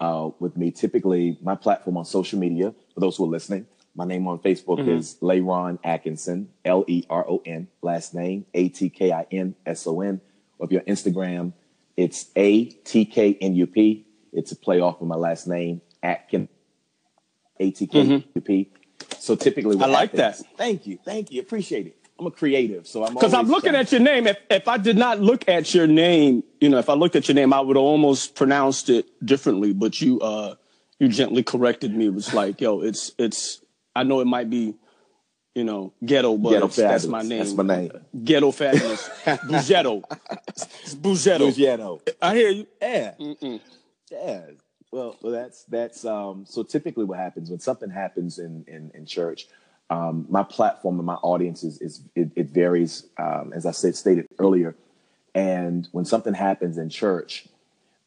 uh, 0.01 0.31
with 0.39 0.57
me. 0.57 0.71
Typically, 0.71 1.39
my 1.43 1.55
platform 1.55 1.97
on 1.97 2.05
social 2.05 2.39
media, 2.39 2.75
for 2.95 3.01
those 3.01 3.17
who 3.17 3.25
are 3.25 3.29
listening, 3.29 3.67
my 3.95 4.05
name 4.05 4.29
on 4.29 4.39
Facebook 4.39 4.79
mm-hmm. 4.79 4.91
is 4.91 5.17
Leron 5.21 5.79
Atkinson, 5.83 6.51
L 6.65 6.85
E 6.87 7.05
R 7.11 7.29
O 7.29 7.43
N, 7.45 7.69
last 7.83 8.15
name 8.15 8.47
A 8.55 8.69
T 8.69 8.91
K 8.91 9.13
I 9.13 9.27
N 9.31 9.57
S 9.67 9.87
O 9.87 10.01
N. 10.01 10.21
Or 10.59 10.67
if 10.67 10.73
you're 10.73 10.83
Instagram, 10.83 11.53
it's 11.97 12.31
A 12.37 12.67
T 12.67 13.05
K 13.05 13.37
N 13.41 13.57
U 13.57 13.67
P. 13.67 14.07
It's 14.33 14.53
a 14.53 14.57
play 14.57 14.81
off 14.81 15.01
of 15.01 15.09
my 15.09 15.17
last 15.17 15.49
name, 15.49 15.81
Atkin, 16.03 16.49
A 17.59 17.71
T 17.71 17.87
K 17.87 18.01
N 18.01 18.25
U 18.35 18.41
P. 18.41 18.71
So 19.19 19.35
typically, 19.35 19.81
I 19.81 19.87
like 19.87 20.13
that. 20.13 20.37
Thank 20.57 20.87
you, 20.87 20.99
thank 21.05 21.33
you, 21.33 21.41
appreciate 21.41 21.89
it. 21.89 21.97
I'm 22.21 22.27
a 22.27 22.31
creative, 22.31 22.87
so 22.87 23.05
I'm 23.05 23.15
because 23.15 23.35
I'm 23.35 23.47
looking 23.47 23.71
trying. 23.71 23.83
at 23.83 23.93
your 23.93 24.01
name. 24.01 24.27
If 24.27 24.39
if 24.51 24.69
I 24.69 24.77
did 24.77 24.97
not 24.97 25.21
look 25.21 25.49
at 25.49 25.73
your 25.75 25.87
name, 25.87 26.43
you 26.61 26.69
know, 26.69 26.79
if 26.79 26.89
I 26.89 26.95
looked 26.95 27.17
at 27.17 27.29
your 27.29 27.35
name, 27.35 27.53
I 27.53 27.61
would 27.61 27.77
almost 27.77 28.35
pronounced 28.35 28.89
it 28.89 29.07
differently. 29.25 29.73
But 29.73 30.01
you 30.01 30.21
uh 30.21 30.55
you 30.99 31.09
gently 31.09 31.43
corrected 31.43 31.95
me. 31.95 32.07
It 32.07 32.15
was 32.15 32.35
like, 32.35 32.61
yo, 32.61 32.81
it's 32.81 33.13
it's. 33.19 33.61
I 33.95 34.05
know 34.05 34.21
it 34.21 34.27
might 34.27 34.49
be, 34.49 34.75
you 35.55 35.65
know, 35.65 35.93
ghetto, 36.05 36.37
but 36.37 36.51
ghetto 36.51 36.69
that's 36.69 37.07
my 37.07 37.23
name. 37.23 37.39
That's 37.39 37.55
my 37.55 37.65
name. 37.65 37.91
Ghetto 38.25 38.51
fabulous. 38.53 39.09
Bugetto. 39.25 40.03
Bugetto. 41.01 41.49
Bugetto. 41.53 42.01
I 42.23 42.35
hear 42.35 42.51
you. 42.51 42.67
Yeah. 42.81 43.15
Mm-mm. 43.19 43.61
Yeah. 44.11 44.41
Well, 44.91 45.17
well, 45.21 45.33
that's 45.33 45.65
that's 45.65 46.05
um. 46.05 46.47
So 46.47 46.63
typically, 46.63 47.05
what 47.05 47.19
happens 47.19 47.51
when 47.51 47.61
something 47.61 47.91
happens 47.91 48.39
in 48.39 48.65
in 48.69 48.91
in 48.95 49.07
church 49.07 49.47
um, 49.91 50.27
my 50.29 50.43
platform 50.43 50.99
and 50.99 51.07
my 51.07 51.15
audience 51.15 51.65
is, 51.65 51.81
is 51.81 52.03
it, 52.15 52.31
it 52.37 52.49
varies, 52.49 53.07
um, 53.19 53.53
as 53.55 53.67
I 53.67 53.71
said 53.71 53.97
stated 53.97 54.27
earlier. 54.39 54.77
And 55.39 55.89
when 55.93 56.05
something 56.05 56.35
happens 56.35 56.79
in 56.79 56.91
church, 56.91 57.47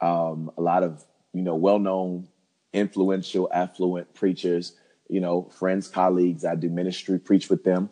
um, 0.01 0.51
a 0.57 0.61
lot 0.61 0.83
of 0.83 1.01
you 1.31 1.41
know 1.41 1.55
well-known, 1.55 2.27
influential, 2.73 3.49
affluent 3.53 4.13
preachers, 4.13 4.73
you 5.07 5.21
know, 5.21 5.43
friends, 5.43 5.87
colleagues, 5.87 6.43
I 6.43 6.55
do 6.55 6.67
ministry, 6.67 7.19
preach 7.19 7.49
with 7.49 7.63
them, 7.63 7.89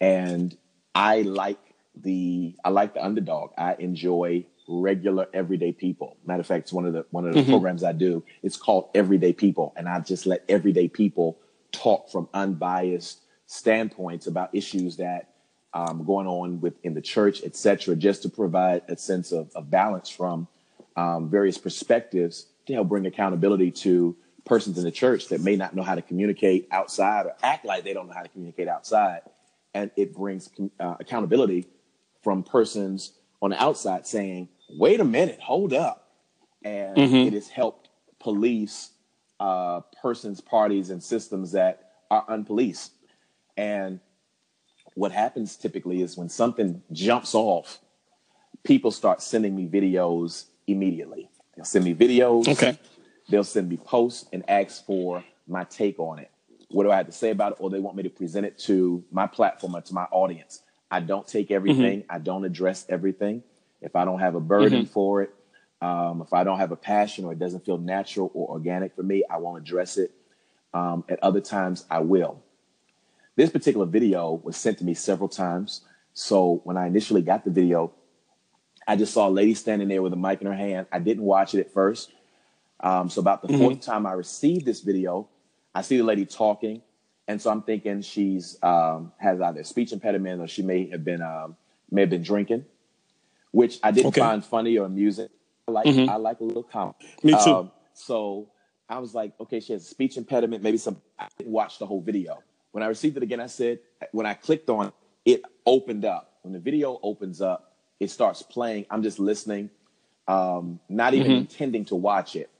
and 0.00 0.56
I 0.96 1.22
like 1.22 1.60
the 1.94 2.56
I 2.64 2.70
like 2.70 2.94
the 2.94 3.04
underdog. 3.04 3.52
I 3.56 3.76
enjoy 3.78 4.46
regular 4.66 5.28
everyday 5.32 5.70
people. 5.70 6.16
Matter 6.26 6.40
of 6.40 6.48
fact, 6.48 6.64
it's 6.64 6.72
one 6.72 6.84
of 6.84 6.92
the 6.92 7.06
one 7.10 7.24
of 7.24 7.34
the 7.34 7.42
mm-hmm. 7.42 7.50
programs 7.52 7.84
I 7.84 7.92
do. 7.92 8.24
It's 8.42 8.56
called 8.56 8.90
Everyday 8.96 9.32
People, 9.32 9.74
and 9.76 9.88
I 9.88 10.00
just 10.00 10.26
let 10.26 10.44
everyday 10.48 10.88
people 10.88 11.38
talk 11.70 12.10
from 12.10 12.28
unbiased 12.34 13.20
standpoints 13.46 14.26
about 14.26 14.52
issues 14.52 14.96
that 14.96 15.31
um, 15.74 16.04
going 16.04 16.26
on 16.26 16.60
within 16.60 16.94
the 16.94 17.00
church, 17.00 17.42
etc., 17.42 17.96
just 17.96 18.22
to 18.22 18.28
provide 18.28 18.82
a 18.88 18.96
sense 18.96 19.32
of, 19.32 19.50
of 19.54 19.70
balance 19.70 20.08
from 20.08 20.46
um, 20.96 21.30
various 21.30 21.58
perspectives 21.58 22.46
to 22.66 22.74
help 22.74 22.88
bring 22.88 23.06
accountability 23.06 23.70
to 23.70 24.16
persons 24.44 24.76
in 24.78 24.84
the 24.84 24.90
church 24.90 25.28
that 25.28 25.40
may 25.40 25.56
not 25.56 25.74
know 25.74 25.82
how 25.82 25.94
to 25.94 26.02
communicate 26.02 26.68
outside 26.70 27.26
or 27.26 27.34
act 27.42 27.64
like 27.64 27.84
they 27.84 27.92
don't 27.92 28.08
know 28.08 28.14
how 28.14 28.22
to 28.22 28.28
communicate 28.28 28.68
outside. 28.68 29.20
And 29.74 29.90
it 29.96 30.14
brings 30.14 30.50
uh, 30.78 30.96
accountability 31.00 31.66
from 32.22 32.42
persons 32.42 33.12
on 33.40 33.50
the 33.50 33.62
outside 33.62 34.06
saying, 34.06 34.48
wait 34.70 35.00
a 35.00 35.04
minute, 35.04 35.40
hold 35.40 35.72
up. 35.72 36.10
And 36.64 36.96
mm-hmm. 36.96 37.28
it 37.28 37.32
has 37.32 37.48
helped 37.48 37.88
police 38.20 38.90
uh, 39.40 39.80
persons, 40.00 40.40
parties, 40.40 40.90
and 40.90 41.02
systems 41.02 41.52
that 41.52 41.90
are 42.10 42.24
unpoliced. 42.26 42.90
And 43.56 44.00
what 44.94 45.12
happens 45.12 45.56
typically 45.56 46.02
is 46.02 46.16
when 46.16 46.28
something 46.28 46.82
jumps 46.92 47.34
off, 47.34 47.80
people 48.64 48.90
start 48.90 49.22
sending 49.22 49.56
me 49.56 49.66
videos 49.66 50.46
immediately. 50.66 51.28
They'll 51.56 51.64
send 51.64 51.84
me 51.84 51.94
videos. 51.94 52.48
Okay. 52.48 52.78
They'll 53.28 53.44
send 53.44 53.68
me 53.68 53.76
posts 53.76 54.28
and 54.32 54.48
ask 54.48 54.84
for 54.84 55.24
my 55.46 55.64
take 55.64 55.98
on 55.98 56.18
it. 56.18 56.30
What 56.70 56.84
do 56.84 56.90
I 56.90 56.96
have 56.96 57.06
to 57.06 57.12
say 57.12 57.30
about 57.30 57.52
it? 57.52 57.58
Or 57.60 57.70
they 57.70 57.80
want 57.80 57.96
me 57.96 58.02
to 58.04 58.10
present 58.10 58.46
it 58.46 58.58
to 58.60 59.04
my 59.10 59.26
platform 59.26 59.76
or 59.76 59.82
to 59.82 59.94
my 59.94 60.04
audience. 60.04 60.62
I 60.90 61.00
don't 61.00 61.26
take 61.26 61.50
everything. 61.50 62.00
Mm-hmm. 62.00 62.12
I 62.12 62.18
don't 62.18 62.44
address 62.44 62.86
everything. 62.88 63.42
If 63.80 63.96
I 63.96 64.04
don't 64.04 64.20
have 64.20 64.34
a 64.34 64.40
burden 64.40 64.84
mm-hmm. 64.84 64.92
for 64.92 65.22
it, 65.22 65.34
um, 65.80 66.22
if 66.22 66.32
I 66.32 66.44
don't 66.44 66.58
have 66.58 66.70
a 66.70 66.76
passion 66.76 67.24
or 67.24 67.32
it 67.32 67.38
doesn't 67.38 67.64
feel 67.64 67.78
natural 67.78 68.30
or 68.34 68.50
organic 68.50 68.94
for 68.94 69.02
me, 69.02 69.24
I 69.28 69.38
won't 69.38 69.58
address 69.58 69.98
it. 69.98 70.12
Um, 70.72 71.04
at 71.08 71.22
other 71.22 71.40
times, 71.40 71.84
I 71.90 72.00
will. 72.00 72.42
This 73.36 73.50
particular 73.50 73.86
video 73.86 74.40
was 74.42 74.56
sent 74.56 74.78
to 74.78 74.84
me 74.84 74.94
several 74.94 75.28
times. 75.28 75.82
So 76.14 76.60
when 76.64 76.76
I 76.76 76.86
initially 76.86 77.22
got 77.22 77.44
the 77.44 77.50
video, 77.50 77.92
I 78.86 78.96
just 78.96 79.14
saw 79.14 79.28
a 79.28 79.30
lady 79.30 79.54
standing 79.54 79.88
there 79.88 80.02
with 80.02 80.12
a 80.12 80.16
mic 80.16 80.40
in 80.40 80.46
her 80.46 80.54
hand. 80.54 80.86
I 80.92 80.98
didn't 80.98 81.24
watch 81.24 81.54
it 81.54 81.60
at 81.60 81.72
first. 81.72 82.12
Um, 82.80 83.08
so 83.08 83.20
about 83.20 83.42
the 83.42 83.48
mm-hmm. 83.48 83.58
fourth 83.58 83.80
time 83.80 84.06
I 84.06 84.12
received 84.12 84.66
this 84.66 84.80
video, 84.80 85.28
I 85.74 85.82
see 85.82 85.96
the 85.96 86.04
lady 86.04 86.26
talking 86.26 86.82
and 87.28 87.40
so 87.40 87.50
I'm 87.50 87.62
thinking 87.62 88.02
she's 88.02 88.58
um, 88.62 89.12
has 89.18 89.40
either 89.40 89.64
speech 89.64 89.92
impediment 89.92 90.40
or 90.40 90.48
she 90.48 90.62
may 90.62 90.88
have 90.90 91.04
been 91.04 91.22
um, 91.22 91.56
may 91.90 92.02
have 92.02 92.10
been 92.10 92.22
drinking, 92.22 92.64
which 93.52 93.78
I 93.82 93.90
didn't 93.90 94.08
okay. 94.08 94.20
find 94.20 94.44
funny 94.44 94.76
or 94.78 94.86
amusing. 94.86 95.28
I 95.68 95.70
like 95.72 95.86
mm-hmm. 95.86 96.10
I 96.10 96.16
like 96.16 96.40
a 96.40 96.44
little 96.44 96.62
comedy. 96.62 96.98
Me 97.22 97.32
too. 97.44 97.50
Um, 97.50 97.70
so 97.94 98.50
I 98.88 98.98
was 98.98 99.14
like, 99.14 99.32
okay, 99.40 99.60
she 99.60 99.72
has 99.72 99.82
a 99.82 99.86
speech 99.86 100.16
impediment. 100.16 100.62
Maybe 100.62 100.78
some. 100.78 101.00
I 101.18 101.28
didn't 101.38 101.52
watch 101.52 101.78
the 101.78 101.86
whole 101.86 102.02
video. 102.02 102.42
When 102.72 102.82
I 102.82 102.86
received 102.86 103.16
it 103.16 103.22
again, 103.22 103.40
I 103.40 103.46
said 103.46 103.78
when 104.10 104.26
I 104.26 104.34
clicked 104.34 104.68
on 104.68 104.86
it, 104.86 104.94
it 105.24 105.42
opened 105.64 106.04
up. 106.04 106.38
When 106.42 106.52
the 106.52 106.58
video 106.58 106.98
opens 107.02 107.40
up, 107.40 107.76
it 108.00 108.10
starts 108.10 108.42
playing. 108.42 108.86
I'm 108.90 109.02
just 109.02 109.20
listening, 109.20 109.70
um, 110.26 110.80
not 110.88 111.14
even 111.14 111.30
mm-hmm. 111.30 111.40
intending 111.40 111.84
to 111.86 111.94
watch 111.94 112.34
it. 112.34 112.50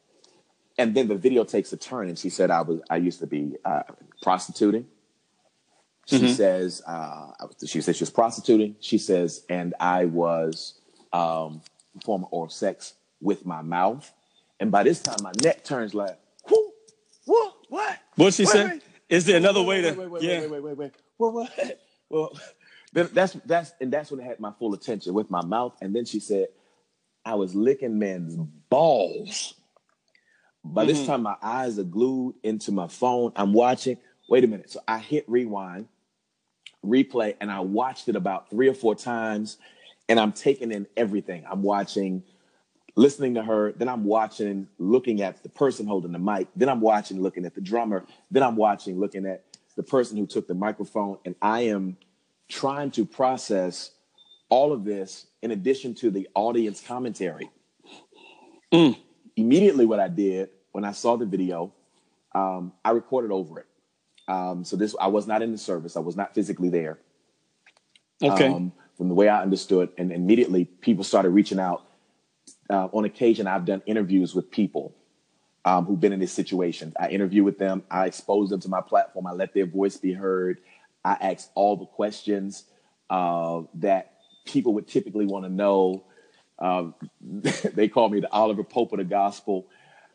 And 0.78 0.95
then 0.95 1.09
the 1.09 1.16
video 1.16 1.45
takes 1.45 1.73
a 1.73 1.76
turn 1.76 2.09
and 2.09 2.19
she 2.19 2.31
said 2.31 2.50
i 2.50 2.62
was 2.62 2.81
i 2.88 2.97
used 2.97 3.21
to 3.21 3.26
be 3.26 3.57
uh, 3.64 3.83
prostituting. 4.23 4.87
She 6.07 6.16
mm-hmm. 6.16 6.28
says 6.28 6.83
uh, 6.87 7.33
she 7.66 7.81
said 7.81 7.97
she 7.97 8.02
was 8.02 8.11
prostituting. 8.11 8.76
She 8.81 8.99
says 8.99 9.45
and 9.49 9.75
i 9.81 10.04
was 10.04 10.81
um, 11.12 11.62
performing 11.95 12.28
oral 12.31 12.49
sex 12.49 12.95
with 13.21 13.45
my 13.45 13.62
mouth. 13.62 14.11
And 14.61 14.71
by 14.71 14.83
this 14.85 15.00
time 15.00 15.19
my 15.23 15.33
neck 15.42 15.64
turns 15.64 15.95
like 15.95 16.19
whoo 16.49 16.73
whoo 17.26 17.50
what? 17.69 17.99
What 18.16 18.35
she 18.35 18.45
say 18.45 18.81
is 19.12 19.25
there 19.25 19.37
another 19.37 19.62
way 19.62 19.81
to 19.83 19.92
wait 19.92 20.11
wait 20.11 20.23
yeah. 20.23 20.40
wait 20.40 20.50
wait 20.50 20.62
wait 20.62 20.76
wait 20.76 20.92
well 21.19 21.33
what 21.33 21.78
well 22.11 22.38
that's 22.92 23.35
that's 23.47 23.73
and 23.81 23.92
that's 23.92 24.11
when 24.11 24.21
it 24.21 24.25
had 24.25 24.40
my 24.40 24.52
full 24.59 24.75
attention 24.75 25.14
with 25.14 25.31
my 25.31 25.45
mouth 25.45 25.75
and 25.81 25.95
then 25.95 26.04
she 26.04 26.21
said 26.21 26.49
i 27.25 27.35
was 27.35 27.54
licking 27.54 27.99
men's 27.99 28.37
balls 28.69 29.54
by 30.64 30.83
mm-hmm. 30.83 30.88
this 30.88 31.07
time, 31.07 31.23
my 31.23 31.37
eyes 31.42 31.78
are 31.78 31.85
glued 31.85 32.37
into 32.42 32.73
my 32.73 32.87
phone. 32.87 33.33
I'm 33.37 33.52
watching. 33.52 33.99
Wait 34.28 34.45
a 34.45 34.47
minute. 34.47 34.71
So 34.71 34.81
I 34.87 34.99
hit 34.99 35.25
rewind, 35.28 35.88
replay, 36.85 37.35
and 37.40 37.50
I 37.50 37.61
watched 37.61 38.09
it 38.09 38.16
about 38.16 38.49
three 38.50 38.69
or 38.69 38.75
four 38.75 38.95
times. 38.95 39.59
And 40.09 40.21
I'm 40.21 40.33
taking 40.33 40.73
in 40.73 40.87
everything. 40.97 41.45
I'm 41.50 41.62
watching, 41.62 42.23
listening 42.94 43.34
to 43.34 43.42
her. 43.42 43.72
Then 43.72 43.88
I'm 43.88 44.04
watching, 44.04 44.68
looking 44.78 45.22
at 45.22 45.42
the 45.42 45.49
person 45.49 45.87
holding 45.87 46.12
the 46.12 46.18
mic. 46.18 46.49
Then 46.56 46.68
I'm 46.68 46.80
watching, 46.80 47.20
looking 47.20 47.44
at 47.44 47.54
the 47.54 47.61
drummer. 47.61 48.04
Then 48.30 48.42
I'm 48.42 48.56
watching, 48.56 48.99
looking 48.99 49.26
at 49.26 49.44
the 49.76 49.82
person 49.82 50.16
who 50.16 50.26
took 50.26 50.46
the 50.46 50.54
microphone. 50.54 51.18
And 51.25 51.34
I 51.40 51.62
am 51.62 51.96
trying 52.49 52.90
to 52.92 53.04
process 53.04 53.92
all 54.49 54.72
of 54.72 54.84
this 54.84 55.26
in 55.40 55.50
addition 55.50 55.94
to 55.96 56.11
the 56.11 56.28
audience 56.34 56.80
commentary. 56.80 57.50
Mm 58.72 58.96
immediately 59.37 59.87
what 59.87 60.00
I 60.00 60.08
did 60.08 60.50
when 60.72 60.84
I 60.84 60.92
saw 60.92 61.16
the 61.16 61.26
video, 61.26 61.72
um, 62.34 62.72
I 62.84 62.90
recorded 62.90 63.30
over 63.30 63.61
it. 63.61 63.66
Um, 64.28 64.64
so 64.64 64.76
this, 64.76 64.94
I 65.00 65.08
was 65.08 65.26
not 65.26 65.42
in 65.42 65.52
the 65.52 65.58
service. 65.58 65.96
I 65.96 66.00
was 66.00 66.16
not 66.16 66.34
physically 66.34 66.68
there. 66.68 66.99
Okay. 68.22 68.49
Um, 68.49 68.72
from 68.96 69.08
the 69.08 69.14
way 69.14 69.28
I 69.28 69.42
understood, 69.42 69.90
and 69.99 70.12
immediately 70.12 70.64
people 70.64 71.02
started 71.02 71.30
reaching 71.30 71.58
out. 71.58 71.84
Uh, 72.70 72.88
on 72.92 73.04
occasion, 73.04 73.46
I've 73.46 73.64
done 73.64 73.82
interviews 73.87 74.34
with 74.34 74.50
people 74.50 74.94
um, 75.64 75.84
who've 75.84 76.00
been 76.00 76.12
in 76.12 76.20
this 76.20 76.32
situation. 76.32 76.92
I 76.99 77.08
interview 77.08 77.44
with 77.44 77.58
them. 77.58 77.82
I 77.90 78.06
expose 78.06 78.50
them 78.50 78.61
to 78.61 78.68
my 78.68 78.80
platform. 78.80 79.26
I 79.26 79.32
let 79.32 79.54
their 79.54 79.66
voice 79.66 79.96
be 79.96 80.12
heard. 80.12 80.58
I 81.04 81.16
ask 81.20 81.50
all 81.54 81.76
the 81.76 81.87
questions 81.87 82.64
uh, 83.11 83.62
that 83.75 84.14
people 84.44 84.75
would 84.75 84.88
typically 84.88 85.26
want 85.26 85.44
to 85.44 85.50
know 85.50 86.04
um, 86.58 86.94
they 87.20 87.88
call 87.88 88.08
me 88.08 88.20
the 88.20 88.34
Olivia 88.34 88.64
Pope 88.64 88.92
of 88.92 88.99
the 88.99 89.04
gospel. 89.04 89.66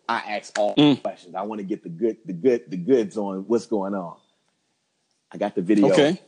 I 0.08 0.18
ask 0.20 0.58
all 0.58 0.74
mm. 0.76 1.02
questions. 1.02 1.36
I 1.36 1.42
want 1.42 1.60
to 1.60 1.66
get 1.66 1.84
the 1.84 1.90
good, 1.90 2.18
the 2.26 2.34
good, 2.34 2.64
the 2.70 2.78
goods 2.78 3.18
on 3.18 3.44
what's 3.48 3.66
going 3.66 3.94
on. 3.94 4.18
I 5.32 5.38
got 5.38 5.56
the 5.56 5.62
video. 5.62 5.92
Okay. 5.92 6.22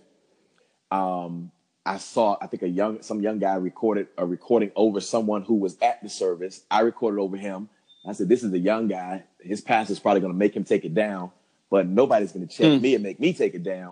Um, 0.92 1.52
I 1.90 1.98
saw, 1.98 2.38
I 2.40 2.46
think 2.46 2.62
a 2.62 2.70
young, 2.70 3.02
some 3.02 3.20
young 3.20 3.40
guy 3.40 3.56
recorded 3.56 4.10
a 4.16 4.24
recording 4.24 4.72
over 4.76 5.02
someone 5.02 5.42
who 5.42 5.56
was 5.56 5.76
at 5.82 6.04
the 6.04 6.08
service. 6.08 6.62
I 6.70 6.82
recorded 6.82 7.20
over 7.20 7.36
him. 7.36 7.68
I 8.08 8.14
said, 8.14 8.30
"This 8.30 8.44
is 8.44 8.54
a 8.54 8.60
young 8.60 8.88
guy. 8.88 9.24
His 9.40 9.60
pastor's 9.60 9.98
probably 9.98 10.22
going 10.22 10.32
to 10.32 10.38
make 10.38 10.56
him 10.56 10.64
take 10.64 10.86
it 10.86 10.94
down, 10.94 11.32
but 11.72 11.88
nobody's 11.88 12.32
going 12.32 12.48
to 12.48 12.56
check 12.56 12.68
mm. 12.68 12.80
me 12.80 12.94
and 12.94 13.04
make 13.04 13.20
me 13.20 13.34
take 13.34 13.56
it 13.56 13.64
down." 13.64 13.90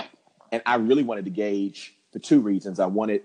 And 0.52 0.62
I 0.64 0.76
really 0.76 1.02
wanted 1.02 1.26
to 1.26 1.32
gauge 1.32 1.96
for 2.14 2.20
two 2.20 2.40
reasons. 2.40 2.80
I 2.80 2.86
wanted, 2.86 3.24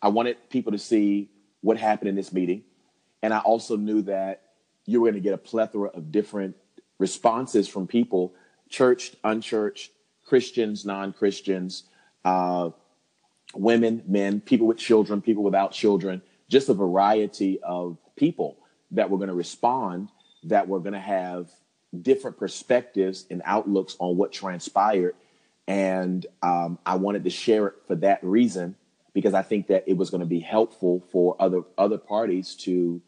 I 0.00 0.08
wanted 0.08 0.48
people 0.48 0.72
to 0.72 0.78
see 0.78 1.28
what 1.60 1.76
happened 1.76 2.08
in 2.08 2.16
this 2.16 2.32
meeting. 2.32 2.64
And 3.22 3.34
I 3.34 3.40
also 3.40 3.76
knew 3.76 4.00
that 4.02 4.40
you 4.86 5.02
were 5.02 5.10
going 5.10 5.22
to 5.22 5.28
get 5.28 5.34
a 5.34 5.38
plethora 5.38 5.90
of 5.90 6.10
different 6.10 6.56
responses 6.98 7.68
from 7.68 7.86
people, 7.86 8.32
churched, 8.70 9.16
unchurched, 9.22 9.92
Christians, 10.24 10.86
non 10.86 11.12
Christians, 11.12 11.84
uh, 12.24 12.70
women, 13.56 14.02
men, 14.06 14.40
people 14.40 14.66
with 14.66 14.78
children, 14.78 15.20
people 15.20 15.42
without 15.42 15.72
children, 15.72 16.22
just 16.48 16.68
a 16.68 16.74
variety 16.74 17.60
of 17.62 17.98
people 18.16 18.56
that 18.90 19.10
were 19.10 19.18
going 19.18 19.28
to 19.28 19.34
respond, 19.34 20.08
that 20.44 20.68
were 20.68 20.80
going 20.80 20.92
to 20.92 21.00
have 21.00 21.50
different 22.02 22.38
perspectives 22.38 23.26
and 23.30 23.42
outlooks 23.44 23.96
on 23.98 24.16
what 24.16 24.32
transpired. 24.32 25.14
And 25.66 26.26
um, 26.42 26.78
I 26.84 26.96
wanted 26.96 27.24
to 27.24 27.30
share 27.30 27.68
it 27.68 27.74
for 27.86 27.94
that 27.96 28.22
reason 28.22 28.76
because 29.14 29.32
I 29.32 29.42
think 29.42 29.68
that 29.68 29.84
it 29.86 29.96
was 29.96 30.10
going 30.10 30.20
to 30.20 30.26
be 30.26 30.40
helpful 30.40 31.02
for 31.10 31.36
other 31.38 31.62
other 31.78 31.98
parties 31.98 32.54
to 32.56 33.00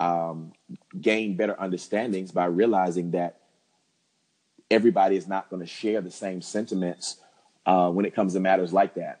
um, 0.00 0.52
gain 0.98 1.36
better 1.36 1.60
understandings 1.60 2.32
by 2.32 2.46
realizing 2.46 3.12
that 3.12 3.40
everybody 4.70 5.16
is 5.16 5.28
not 5.28 5.50
going 5.50 5.60
to 5.60 5.66
share 5.66 6.00
the 6.00 6.10
same 6.10 6.40
sentiments 6.40 7.18
uh, 7.66 7.90
when 7.90 8.06
it 8.06 8.14
comes 8.14 8.32
to 8.32 8.40
matters 8.40 8.72
like 8.72 8.94
that. 8.94 9.20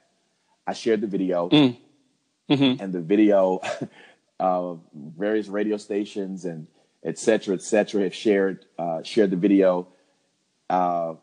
I 0.70 0.72
shared 0.72 1.00
the 1.00 1.08
video, 1.08 1.48
mm. 1.48 1.76
mm-hmm. 2.48 2.80
and 2.80 2.92
the 2.92 3.00
video, 3.00 3.60
uh, 4.40 4.74
various 4.94 5.48
radio 5.48 5.76
stations 5.76 6.44
and 6.44 6.68
et 7.02 7.18
cetera, 7.18 7.56
et 7.56 7.62
cetera, 7.62 8.04
have 8.04 8.14
shared 8.14 8.66
uh, 8.78 9.02
shared 9.02 9.30
the 9.30 9.36
video. 9.36 9.88
Uh, 10.68 11.14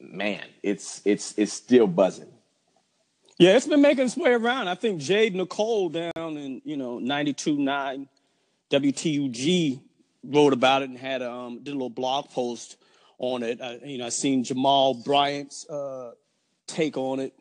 man, 0.00 0.42
it's 0.62 1.02
it's 1.04 1.34
it's 1.36 1.52
still 1.52 1.86
buzzing. 1.86 2.32
Yeah, 3.38 3.54
it's 3.54 3.66
been 3.66 3.82
making 3.82 4.06
its 4.06 4.16
way 4.16 4.32
around. 4.32 4.68
I 4.68 4.76
think 4.76 5.02
Jade 5.02 5.34
Nicole 5.34 5.90
down 5.90 6.10
in 6.16 6.62
you 6.64 6.78
know 6.78 6.98
ninety 6.98 7.34
two 7.34 7.58
nine 7.58 8.08
WTUG 8.70 9.78
wrote 10.24 10.54
about 10.54 10.80
it 10.80 10.88
and 10.88 10.98
had 10.98 11.20
um 11.20 11.62
did 11.62 11.72
a 11.72 11.74
little 11.74 11.90
blog 11.90 12.30
post 12.30 12.78
on 13.18 13.42
it. 13.42 13.60
I, 13.60 13.78
you 13.84 13.98
know, 13.98 14.06
I 14.06 14.08
seen 14.08 14.42
Jamal 14.42 14.94
Bryant's 14.94 15.68
uh, 15.68 16.12
take 16.66 16.96
on 16.96 17.20
it, 17.20 17.34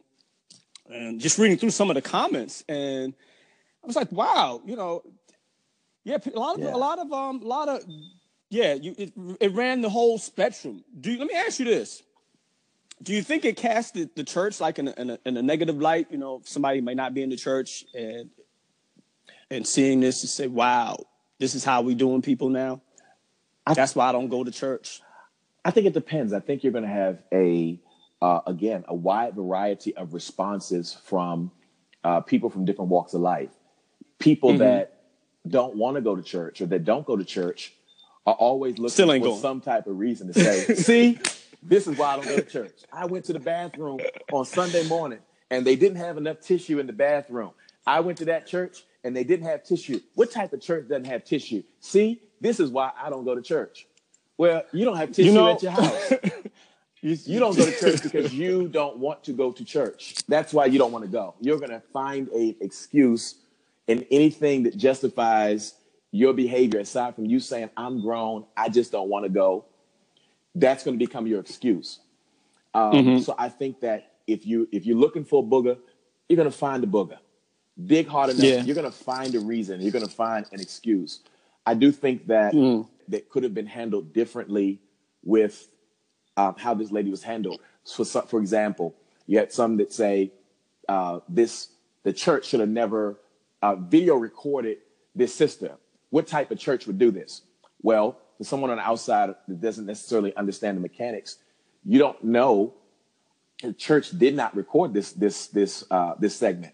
and 0.89 1.20
just 1.20 1.38
reading 1.38 1.58
through 1.58 1.72
some 1.72 1.89
of 1.89 1.96
the 1.96 2.01
comments, 2.01 2.63
and 2.67 3.13
I 3.84 3.88
was 3.88 3.96
like, 3.96 4.12
wow, 4.12 4.62
you 4.65 4.75
know, 4.75 5.03
yeah, 6.03 6.17
a 6.34 6.39
lot 6.39 6.56
of 6.56 6.62
yeah. 6.62 6.75
a 6.75 6.77
lot 6.77 7.00
of 7.00 7.12
um, 7.12 7.41
a 7.41 7.46
lot 7.46 7.70
of 7.70 7.84
yeah, 8.50 8.74
you 8.74 8.96
it, 8.98 9.13
it 9.41 9.53
ran 9.53 9.82
the 9.82 9.89
whole 9.89 10.17
spectrum. 10.17 10.84
Do 11.00 11.12
you, 11.12 11.20
let 11.20 11.27
me 11.27 11.34
ask 11.36 11.60
you 11.60 11.65
this: 11.65 12.01
Do 13.03 13.13
you 13.13 13.22
think 13.22 13.44
it 13.44 13.58
casted 13.58 14.15
the 14.15 14.24
church 14.24 14.62
like 14.62 14.79
in 14.79 14.88
a, 14.88 14.94
in 14.98 15.10
a, 15.10 15.20
in 15.25 15.38
a 15.38 15.41
negative 15.41 15.77
light? 15.77 16.08
You 16.10 16.17
know, 16.17 16.41
somebody 16.46 16.82
may 16.82 16.94
not 16.94 17.13
be 17.13 17.24
in 17.24 17.29
the 17.29 17.36
church 17.36 17.84
and 17.94 18.29
and 19.51 19.67
seeing 19.67 20.00
this 20.00 20.22
to 20.22 20.27
say, 20.27 20.48
"Wow, 20.48 21.06
this 21.39 21.56
is 21.56 21.65
how 21.65 21.82
we 21.82 21.94
doing 21.94 22.22
people 22.22 22.50
now." 22.50 22.82
That's 23.75 23.96
why 23.96 24.08
I 24.08 24.12
don't 24.13 24.29
go 24.29 24.46
to 24.46 24.51
church. 24.51 25.01
I 25.65 25.72
think 25.72 25.88
it 25.88 25.94
depends. 25.94 26.32
I 26.32 26.39
think 26.39 26.63
you're 26.63 26.72
going 26.72 26.86
to 26.86 26.89
have 26.89 27.22
a 27.34 27.77
uh, 28.22 28.42
again 28.48 28.84
a 28.88 28.96
wide 28.96 29.36
variety 29.36 29.96
of 29.96 30.14
responses 30.14 30.98
from 31.04 31.52
uh, 32.04 32.22
people 32.22 32.50
from 32.50 32.66
different 32.66 32.90
walks 32.90 33.14
of 33.14 33.22
life. 33.22 33.50
People 34.20 34.52
mm-hmm. 34.52 34.60
that 34.60 35.04
don't 35.48 35.76
want 35.76 35.96
to 35.96 36.02
go 36.02 36.16
to 36.16 36.22
church 36.22 36.62
or 36.62 36.66
that 36.68 36.84
don't 36.84 37.06
go 37.06 37.16
to 37.16 37.24
church 37.24 37.74
are 38.26 38.34
always 38.34 38.78
looking 38.78 39.06
for 39.06 39.20
going. 39.20 39.40
some 39.40 39.62
type 39.62 39.88
of 39.88 39.98
reason 39.98 40.32
to 40.32 40.34
say, 40.34 40.76
"See, 40.76 41.20
this 41.64 41.88
is 41.88 41.98
why 41.98 42.14
I 42.14 42.16
don't 42.18 42.26
go 42.26 42.36
to 42.38 42.42
church. 42.42 42.84
I 42.92 43.06
went 43.06 43.26
to 43.26 43.34
the 43.34 43.40
bathroom 43.40 44.00
on 44.32 44.46
Sunday 44.46 44.88
morning 44.88 45.20
and 45.50 45.66
they 45.66 45.76
didn't 45.76 45.98
have 45.98 46.18
enough 46.18 46.40
tissue 46.40 46.80
in 46.80 46.88
the 46.88 46.94
bathroom. 46.94 47.52
I 47.86 48.00
went 48.02 48.18
to 48.20 48.26
that 48.26 48.48
church 48.48 48.84
and 49.04 49.16
they 49.16 49.24
didn't 49.24 49.46
have 49.48 49.64
tissue. 49.64 50.00
What 50.16 50.32
type 50.32 50.54
of 50.54 50.62
church 50.62 50.88
doesn't 50.88 51.06
have 51.06 51.24
tissue? 51.24 51.64
See, 51.80 52.22
this 52.42 52.60
is 52.60 52.70
why 52.70 52.92
I 53.02 53.10
don't 53.10 53.26
go 53.26 53.36
to 53.36 53.42
church. 53.42 53.88
Well, 54.38 54.64
you 54.72 54.86
don't 54.86 54.98
have 54.98 55.12
tissue 55.12 55.30
you 55.30 55.34
know, 55.34 55.54
at 55.54 55.64
your 55.64 55.72
house. 55.72 56.14
you, 57.08 57.18
you 57.26 57.40
don't 57.40 57.58
go 57.58 57.66
to 57.66 57.80
church 57.80 58.04
because 58.04 58.34
you 58.34 58.68
don't 58.68 58.98
want 58.98 59.24
to 59.26 59.34
go 59.34 59.52
to 59.52 59.64
church. 59.64 60.16
That's 60.28 60.54
why 60.54 60.66
you 60.66 60.78
don't 60.78 60.92
want 60.92 61.06
to 61.06 61.12
go. 61.12 61.36
You're 61.40 61.60
going 61.60 61.72
to 61.72 61.82
find 61.94 62.30
a 62.36 62.56
excuse 62.60 63.36
in 63.88 64.06
anything 64.12 64.64
that 64.64 64.78
justifies 64.78 65.74
your 66.12 66.34
behavior 66.34 66.80
aside 66.80 67.16
from 67.16 67.26
you 67.26 67.40
saying 67.40 67.70
i'm 67.76 68.02
grown 68.02 68.46
i 68.56 68.70
just 68.70 68.92
don't 68.92 69.10
want 69.10 69.24
to 69.26 69.30
go 69.30 69.66
that's 70.56 70.84
going 70.84 70.98
to 70.98 71.06
become 71.06 71.28
your 71.28 71.40
excuse 71.40 72.00
um, 72.74 72.94
mm-hmm. 72.94 73.20
so 73.20 73.36
i 73.38 73.50
think 73.50 73.80
that 73.82 74.14
if 74.26 74.46
you 74.46 74.68
if 74.72 74.86
you're 74.86 74.98
looking 74.98 75.26
for 75.26 75.44
a 75.44 75.46
booger 75.46 75.78
you're 76.30 76.38
going 76.38 76.50
to 76.50 76.58
find 76.58 76.84
a 76.84 76.88
booger 76.88 77.18
dig 77.86 78.08
hard 78.08 78.30
enough 78.30 78.44
yeah. 78.44 78.62
you're 78.62 78.76
going 78.76 78.90
to 78.90 78.98
find 78.98 79.36
a 79.36 79.40
reason 79.40 79.82
you're 79.82 79.92
going 79.92 80.06
to 80.06 80.12
find 80.12 80.46
an 80.52 80.60
excuse 80.60 81.20
i 81.66 81.74
do 81.74 81.92
think 81.92 82.28
that 82.28 82.54
mm. 82.54 82.88
that 83.08 83.30
could 83.30 83.44
have 83.44 83.54
been 83.54 83.68
handled 83.68 84.14
differently 84.14 84.80
with 85.24 85.68
um, 86.38 86.56
how 86.58 86.74
this 86.74 86.91
lady 86.91 87.10
was 87.10 87.24
handled 87.24 87.60
so 87.84 88.03
for 88.03 88.39
example 88.39 88.96
you 89.25 89.38
had 89.38 89.51
some 89.51 89.77
that 89.77 89.91
say 89.91 90.32
uh, 90.88 91.20
this 91.27 91.70
the 92.03 92.13
church 92.13 92.46
should 92.46 92.60
have 92.60 92.70
never 92.70 93.20
uh, 93.62 93.75
video 93.75 94.15
recorded 94.15 94.77
this 95.15 95.34
sister 95.34 95.77
what 96.10 96.27
type 96.27 96.51
of 96.51 96.60
church 96.60 96.88
would 96.88 96.98
do 96.98 97.12
this? 97.12 97.41
Well, 97.82 98.17
for 98.38 98.44
someone 98.44 98.70
on 98.70 98.77
the 98.77 98.84
outside 98.84 99.34
that 99.48 99.62
doesn't 99.62 99.86
necessarily 99.86 100.36
understand 100.36 100.77
the 100.77 100.82
mechanics, 100.82 101.38
you 101.84 102.00
don't 102.00 102.22
know 102.24 102.74
the 103.62 103.74
church 103.74 104.12
did 104.12 104.36
not 104.36 104.56
record 104.56 104.94
this 104.94 105.12
this 105.13 105.48
this 105.48 105.84
uh, 105.89 106.13
this 106.20 106.36
segment. 106.36 106.74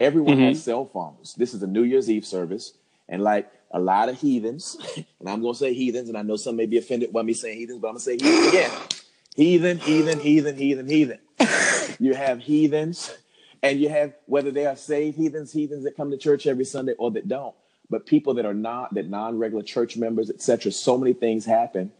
Everyone 0.00 0.36
mm-hmm. 0.36 0.48
has 0.48 0.62
cell 0.62 0.86
phones. 0.86 1.34
This 1.34 1.54
is 1.54 1.62
a 1.62 1.66
New 1.66 1.82
Year's 1.82 2.10
Eve 2.10 2.26
service, 2.26 2.74
and 3.08 3.22
like 3.22 3.50
a 3.76 3.80
lot 3.80 4.08
of 4.08 4.20
heathens, 4.20 4.76
and 5.20 5.28
I'm 5.28 5.42
gonna 5.42 5.54
say 5.54 5.74
heathens, 5.74 6.08
and 6.08 6.18
I 6.18 6.22
know 6.22 6.36
some 6.36 6.56
may 6.56 6.66
be 6.66 6.78
offended 6.78 7.12
by 7.12 7.22
me 7.22 7.34
saying 7.34 7.58
heathens, 7.58 7.78
but 7.78 7.88
I'm 7.88 7.94
gonna 7.94 8.00
say 8.00 8.16
heathens 8.16 8.48
again. 8.48 8.70
Heathen, 9.36 9.78
heathen, 9.78 10.18
heathen, 10.18 10.56
heathen, 10.56 10.88
heathen. 10.88 11.18
you 12.00 12.14
have 12.14 12.40
heathens, 12.40 13.16
and 13.62 13.78
you 13.80 13.88
have 13.88 14.14
whether 14.26 14.50
they 14.50 14.66
are 14.66 14.76
saved 14.76 15.16
heathens, 15.16 15.52
heathens 15.52 15.84
that 15.84 15.96
come 15.96 16.10
to 16.10 16.16
church 16.16 16.46
every 16.46 16.64
Sunday 16.64 16.94
or 16.98 17.10
that 17.12 17.28
don't 17.28 17.54
but 17.88 18.06
people 18.06 18.34
that 18.34 18.46
are 18.46 18.54
not 18.54 18.94
that 18.94 19.08
non-regular 19.08 19.62
church 19.62 19.96
members 19.96 20.30
etc 20.30 20.72
so 20.72 20.98
many 20.98 21.12
things 21.12 21.44
happen 21.44 21.90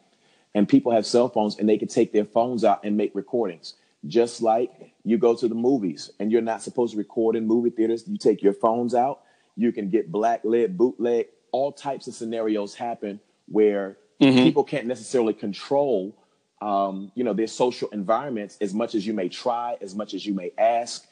and 0.55 0.69
people 0.69 0.93
have 0.93 1.07
cell 1.07 1.29
phones 1.29 1.59
and 1.59 1.69
they 1.69 1.79
can 1.79 1.89
take 1.89 2.13
their 2.13 2.25
phones 2.25 2.65
out 2.65 2.83
and 2.85 2.97
make 2.97 3.15
recordings 3.15 3.75
just 4.07 4.43
like 4.43 4.93
you 5.05 5.19
go 5.19 5.35
to 5.35 5.49
the 5.49 5.55
movies 5.55 6.11
and 6.19 6.31
you're 6.31 6.43
not 6.43 6.63
supposed 6.63 6.93
to 6.93 6.99
record 6.99 7.37
in 7.37 7.47
movie 7.47 7.71
theaters 7.71 8.05
you 8.07 8.19
take 8.19 8.43
your 8.43 8.53
phones 8.53 8.95
out 8.95 9.21
you 9.57 9.73
can 9.73 9.89
get 9.89 10.11
black 10.11 10.45
lit 10.45 10.77
bootleg 10.77 11.27
all 11.57 11.73
types 11.73 12.05
of 12.09 12.15
scenarios 12.15 12.75
happen 12.75 13.21
where 13.59 13.97
mm-hmm. 14.21 14.45
people 14.47 14.65
can't 14.65 14.87
necessarily 14.87 15.35
control 15.35 16.15
um, 16.63 17.13
you 17.15 17.25
know 17.25 17.35
their 17.35 17.53
social 17.65 17.89
environments 18.01 18.57
as 18.61 18.73
much 18.73 18.95
as 18.95 19.07
you 19.07 19.15
may 19.21 19.29
try 19.29 19.77
as 19.81 19.95
much 19.95 20.15
as 20.15 20.25
you 20.27 20.35
may 20.35 20.51
ask 20.57 21.07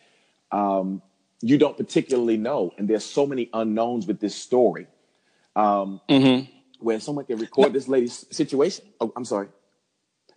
um, 0.55 1.03
you 1.45 1.59
don't 1.59 1.77
particularly 1.77 2.39
know. 2.39 2.73
And 2.79 2.89
there's 2.89 3.05
so 3.05 3.27
many 3.27 3.51
unknowns 3.53 4.07
with 4.07 4.19
this 4.19 4.35
story. 4.35 4.87
Um, 5.55 6.01
mm-hmm. 6.09 6.51
Where 6.79 6.99
someone 7.01 7.27
can 7.27 7.39
record 7.39 7.69
no. 7.69 7.73
this 7.73 7.87
lady's 7.87 8.27
situation. 8.31 8.87
Oh, 9.01 9.13
I'm 9.15 9.25
sorry. 9.25 9.49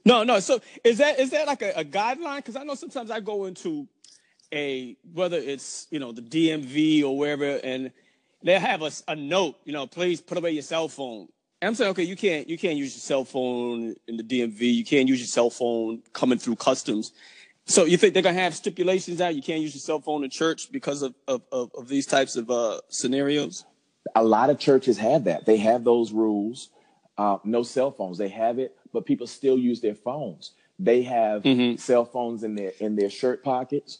No, 0.05 0.23
no. 0.23 0.39
So 0.39 0.59
is 0.83 0.97
that 0.99 1.19
is 1.19 1.31
that 1.31 1.47
like 1.47 1.61
a, 1.61 1.71
a 1.77 1.85
guideline? 1.85 2.37
Because 2.37 2.55
I 2.55 2.63
know 2.63 2.75
sometimes 2.75 3.09
I 3.09 3.19
go 3.19 3.45
into 3.45 3.87
a 4.53 4.95
whether 5.13 5.37
it's 5.37 5.87
you 5.91 5.99
know 5.99 6.11
the 6.11 6.21
DMV 6.21 7.03
or 7.03 7.17
wherever, 7.17 7.57
and 7.57 7.91
they 8.43 8.57
have 8.59 8.81
a, 8.81 8.91
a 9.07 9.15
note. 9.15 9.55
You 9.65 9.73
know, 9.73 9.87
please 9.87 10.21
put 10.21 10.37
away 10.37 10.51
your 10.51 10.63
cell 10.63 10.87
phone. 10.87 11.27
And 11.61 11.69
I'm 11.69 11.75
saying, 11.75 11.91
okay, 11.91 12.03
you 12.03 12.15
can't 12.15 12.47
you 12.47 12.57
can't 12.57 12.77
use 12.77 12.93
your 12.95 13.01
cell 13.01 13.25
phone 13.25 13.95
in 14.07 14.17
the 14.17 14.23
DMV. 14.23 14.59
You 14.61 14.85
can't 14.85 15.07
use 15.07 15.19
your 15.19 15.27
cell 15.27 15.49
phone 15.49 16.03
coming 16.13 16.37
through 16.37 16.57
customs. 16.57 17.13
So 17.65 17.85
you 17.85 17.97
think 17.97 18.13
they're 18.13 18.23
gonna 18.23 18.39
have 18.39 18.55
stipulations 18.55 19.19
out? 19.21 19.35
You 19.35 19.41
can't 19.41 19.61
use 19.61 19.73
your 19.73 19.81
cell 19.81 19.99
phone 19.99 20.23
in 20.23 20.29
church 20.29 20.71
because 20.71 21.01
of 21.01 21.15
of, 21.27 21.41
of, 21.51 21.71
of 21.75 21.87
these 21.87 22.05
types 22.05 22.35
of 22.35 22.51
uh, 22.51 22.81
scenarios. 22.89 23.65
A 24.15 24.23
lot 24.23 24.49
of 24.49 24.59
churches 24.59 24.97
have 24.99 25.25
that. 25.25 25.45
They 25.45 25.57
have 25.57 25.83
those 25.83 26.11
rules. 26.11 26.69
Uh, 27.17 27.39
no 27.43 27.63
cell 27.63 27.91
phones. 27.91 28.19
They 28.19 28.29
have 28.29 28.59
it, 28.59 28.77
but 28.93 29.05
people 29.05 29.25
still 29.25 29.57
use 29.57 29.81
their 29.81 29.95
phones. 29.95 30.51
They 30.79 31.01
have 31.03 31.41
mm-hmm. 31.41 31.77
cell 31.77 32.05
phones 32.05 32.43
in 32.43 32.53
their 32.53 32.73
in 32.79 32.95
their 32.95 33.09
shirt 33.09 33.43
pockets. 33.43 33.99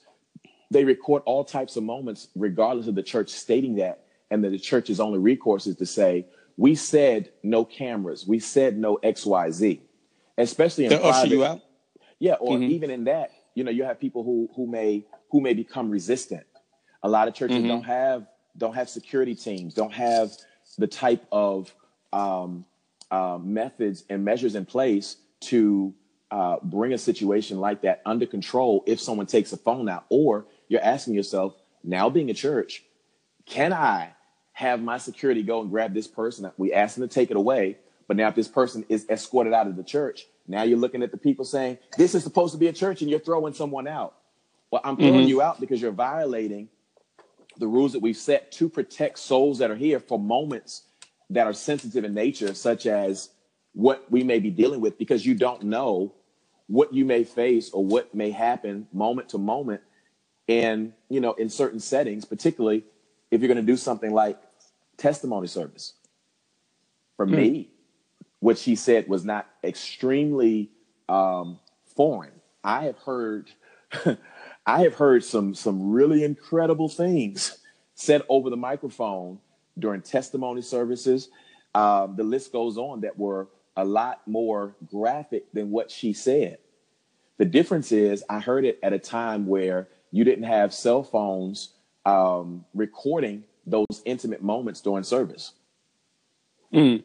They 0.70 0.84
record 0.84 1.24
all 1.26 1.44
types 1.44 1.76
of 1.76 1.84
moments, 1.84 2.28
regardless 2.36 2.88
of 2.88 2.96
the 2.96 3.04
church 3.04 3.30
stating 3.30 3.76
that, 3.78 4.04
and 4.30 4.44
that 4.44 4.50
the 4.50 4.60
church's 4.60 5.00
only 5.00 5.20
recourse 5.20 5.68
is 5.68 5.76
to 5.78 5.86
say, 5.86 6.28
"We 6.58 6.76
said 6.76 7.32
no 7.44 7.66
cameras. 7.66 8.26
We 8.28 8.40
said 8.40 8.78
no 8.78 8.96
X, 8.96 9.26
Y, 9.26 9.52
Z." 9.52 9.82
Especially 10.38 10.86
in 10.86 10.90
They'll 10.92 11.00
private, 11.00 11.30
you 11.30 11.44
out. 11.44 11.62
Yeah, 12.20 12.34
or 12.34 12.58
mm-hmm. 12.58 12.72
even 12.72 12.92
in 12.92 13.06
that, 13.06 13.32
you 13.58 13.64
know 13.64 13.72
you 13.72 13.84
have 13.84 14.00
people 14.00 14.24
who 14.24 14.48
who 14.56 14.68
may 14.68 15.04
who 15.32 15.42
may 15.42 15.56
become 15.56 15.90
resistant 15.90 16.46
a 17.02 17.10
lot 17.10 17.28
of 17.28 17.34
churches 17.34 17.58
mm-hmm. 17.58 17.70
don't 17.70 17.84
have 17.84 18.28
don't 18.56 18.76
have 18.76 18.88
security 18.88 19.34
teams 19.34 19.74
don't 19.74 19.94
have 19.94 20.32
the 20.78 20.86
type 20.86 21.26
of 21.32 21.74
um, 22.14 22.66
uh, 23.10 23.40
methods 23.42 24.04
and 24.12 24.24
measures 24.24 24.54
in 24.54 24.64
place 24.64 25.18
to 25.40 25.92
uh, 26.30 26.58
bring 26.62 26.94
a 26.94 26.98
situation 27.00 27.60
like 27.60 27.82
that 27.82 28.04
under 28.06 28.28
control 28.28 28.84
if 28.86 29.02
someone 29.02 29.26
takes 29.26 29.52
a 29.54 29.58
phone 29.58 29.90
out 29.90 30.06
or 30.10 30.46
you're 30.68 30.84
asking 30.84 31.16
yourself 31.16 31.56
now 31.84 32.10
being 32.10 32.30
a 32.30 32.36
church 32.36 32.84
can 33.48 33.74
i 33.74 34.14
have 34.58 34.82
my 34.82 34.98
security 34.98 35.44
go 35.44 35.62
and 35.62 35.70
grab 35.70 35.94
this 35.94 36.08
person 36.08 36.50
we 36.58 36.74
asked 36.74 36.98
them 36.98 37.08
to 37.08 37.14
take 37.14 37.30
it 37.32 37.38
away 37.38 37.78
but 38.08 38.18
now 38.18 38.28
if 38.28 38.36
this 38.36 38.48
person 38.48 38.86
is 38.90 39.06
escorted 39.10 39.54
out 39.54 39.68
of 39.68 39.76
the 39.76 39.84
church 39.84 40.28
now 40.48 40.64
you're 40.64 40.80
looking 40.80 41.04
at 41.04 41.12
the 41.12 41.18
people 41.18 41.46
saying, 41.46 41.78
this 41.98 42.16
is 42.16 42.24
supposed 42.24 42.54
to 42.54 42.58
be 42.58 42.68
a 42.68 42.74
church 42.74 43.02
and 43.02 43.12
you're 43.12 43.20
throwing 43.20 43.54
someone 43.54 43.88
out. 43.88 44.16
Well, 44.72 44.82
I'm 44.84 44.96
throwing 44.96 45.14
mm-hmm. 45.14 45.28
you 45.28 45.42
out 45.42 45.60
because 45.60 45.82
you're 45.82 45.92
violating 45.92 46.70
the 47.58 47.68
rules 47.68 47.94
that 47.94 48.02
we've 48.02 48.18
set 48.18 48.52
to 48.54 48.70
protect 48.70 49.20
souls 49.20 49.60
that 49.60 49.72
are 49.72 49.76
here 49.76 50.00
for 50.00 50.18
moments 50.18 50.84
that 51.30 51.48
are 51.48 51.54
sensitive 51.54 52.06
in 52.06 52.14
nature, 52.14 52.54
such 52.54 52.86
as 52.86 53.30
what 53.74 54.10
we 54.10 54.24
may 54.24 54.40
be 54.40 54.50
dealing 54.50 54.80
with, 54.80 54.98
because 54.98 55.26
you 55.26 55.36
don't 55.36 55.64
know 55.64 56.14
what 56.68 56.94
you 56.94 57.06
may 57.06 57.24
face 57.24 57.70
or 57.72 57.84
what 57.84 58.14
may 58.14 58.32
happen 58.32 58.88
moment 58.92 59.30
to 59.30 59.38
moment 59.38 59.82
and 60.50 60.94
you 61.10 61.22
know 61.22 61.32
in 61.34 61.50
certain 61.50 61.80
settings 61.80 62.26
particularly 62.26 62.84
if 63.32 63.40
you're 63.40 63.48
going 63.48 63.56
to 63.56 63.72
do 63.72 63.78
something 63.78 64.12
like 64.14 64.38
testimony 64.98 65.48
service 65.48 65.94
for 67.16 67.26
mm. 67.26 67.32
me 67.32 67.70
what 68.40 68.58
she 68.58 68.76
said 68.76 69.08
was 69.08 69.26
not 69.26 69.48
extremely 69.64 70.70
um, 71.10 71.60
foreign. 71.96 72.32
I 72.64 72.84
have 72.84 72.98
heard, 73.00 73.50
I 74.66 74.82
have 74.82 74.96
heard 74.96 75.24
some 75.24 75.56
some 75.56 75.92
really 75.92 76.24
incredible 76.24 76.90
things 76.90 77.58
said 77.96 78.22
over 78.30 78.50
the 78.50 78.58
microphone 78.58 79.40
during 79.78 80.02
testimony 80.02 80.62
services. 80.62 81.30
Um, 81.74 82.16
the 82.16 82.24
list 82.24 82.52
goes 82.52 82.78
on 82.78 83.02
that 83.02 83.18
were 83.18 83.48
a 83.76 83.86
lot 83.86 84.22
more 84.28 84.76
graphic 84.88 85.52
than 85.54 85.72
what 85.72 85.92
she 85.92 86.14
said. 86.14 86.58
The 87.38 87.46
difference 87.46 87.92
is 87.92 88.24
I 88.30 88.40
heard 88.40 88.66
it 88.66 88.80
at 88.82 88.94
a 88.94 89.00
time 89.00 89.46
where 89.46 89.88
you 90.12 90.24
didn't 90.24 90.46
have 90.46 90.74
cell 90.74 91.04
phones 91.04 91.74
um, 92.06 92.66
recording 92.74 93.44
those 93.68 94.02
intimate 94.06 94.42
moments 94.42 94.82
during 94.82 95.04
service. 95.04 95.54
Mm. 96.74 97.04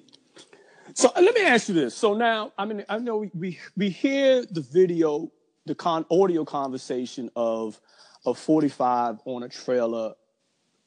So 0.95 1.11
uh, 1.15 1.21
let 1.21 1.35
me 1.35 1.43
ask 1.43 1.69
you 1.69 1.75
this. 1.75 1.95
So 1.95 2.15
now, 2.15 2.53
I 2.57 2.65
mean, 2.65 2.85
I 2.89 2.99
know 2.99 3.19
we 3.19 3.31
we, 3.35 3.59
we 3.77 3.91
hear 3.91 4.45
the 4.45 4.61
video, 4.61 5.31
the 5.67 5.75
con 5.75 6.05
audio 6.11 6.45
conversation 6.45 7.31
of 7.37 7.81
of 8.25 8.39
45 8.39 9.19
on 9.25 9.43
a 9.43 9.49
trailer 9.49 10.15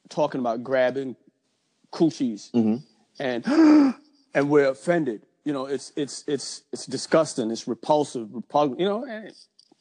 talking 0.08 0.40
about 0.40 0.62
grabbing 0.62 1.16
coochies 1.92 2.50
mm-hmm. 2.52 2.76
and 3.18 3.44
and 4.34 4.50
we're 4.50 4.68
offended. 4.68 5.22
You 5.44 5.52
know, 5.52 5.66
it's 5.66 5.92
it's 5.96 6.24
it's 6.26 6.62
it's 6.72 6.86
disgusting. 6.86 7.50
It's 7.50 7.68
repulsive, 7.68 8.32
repugnant. 8.32 8.80
You 8.80 8.86
know, 8.86 9.04
and 9.04 9.32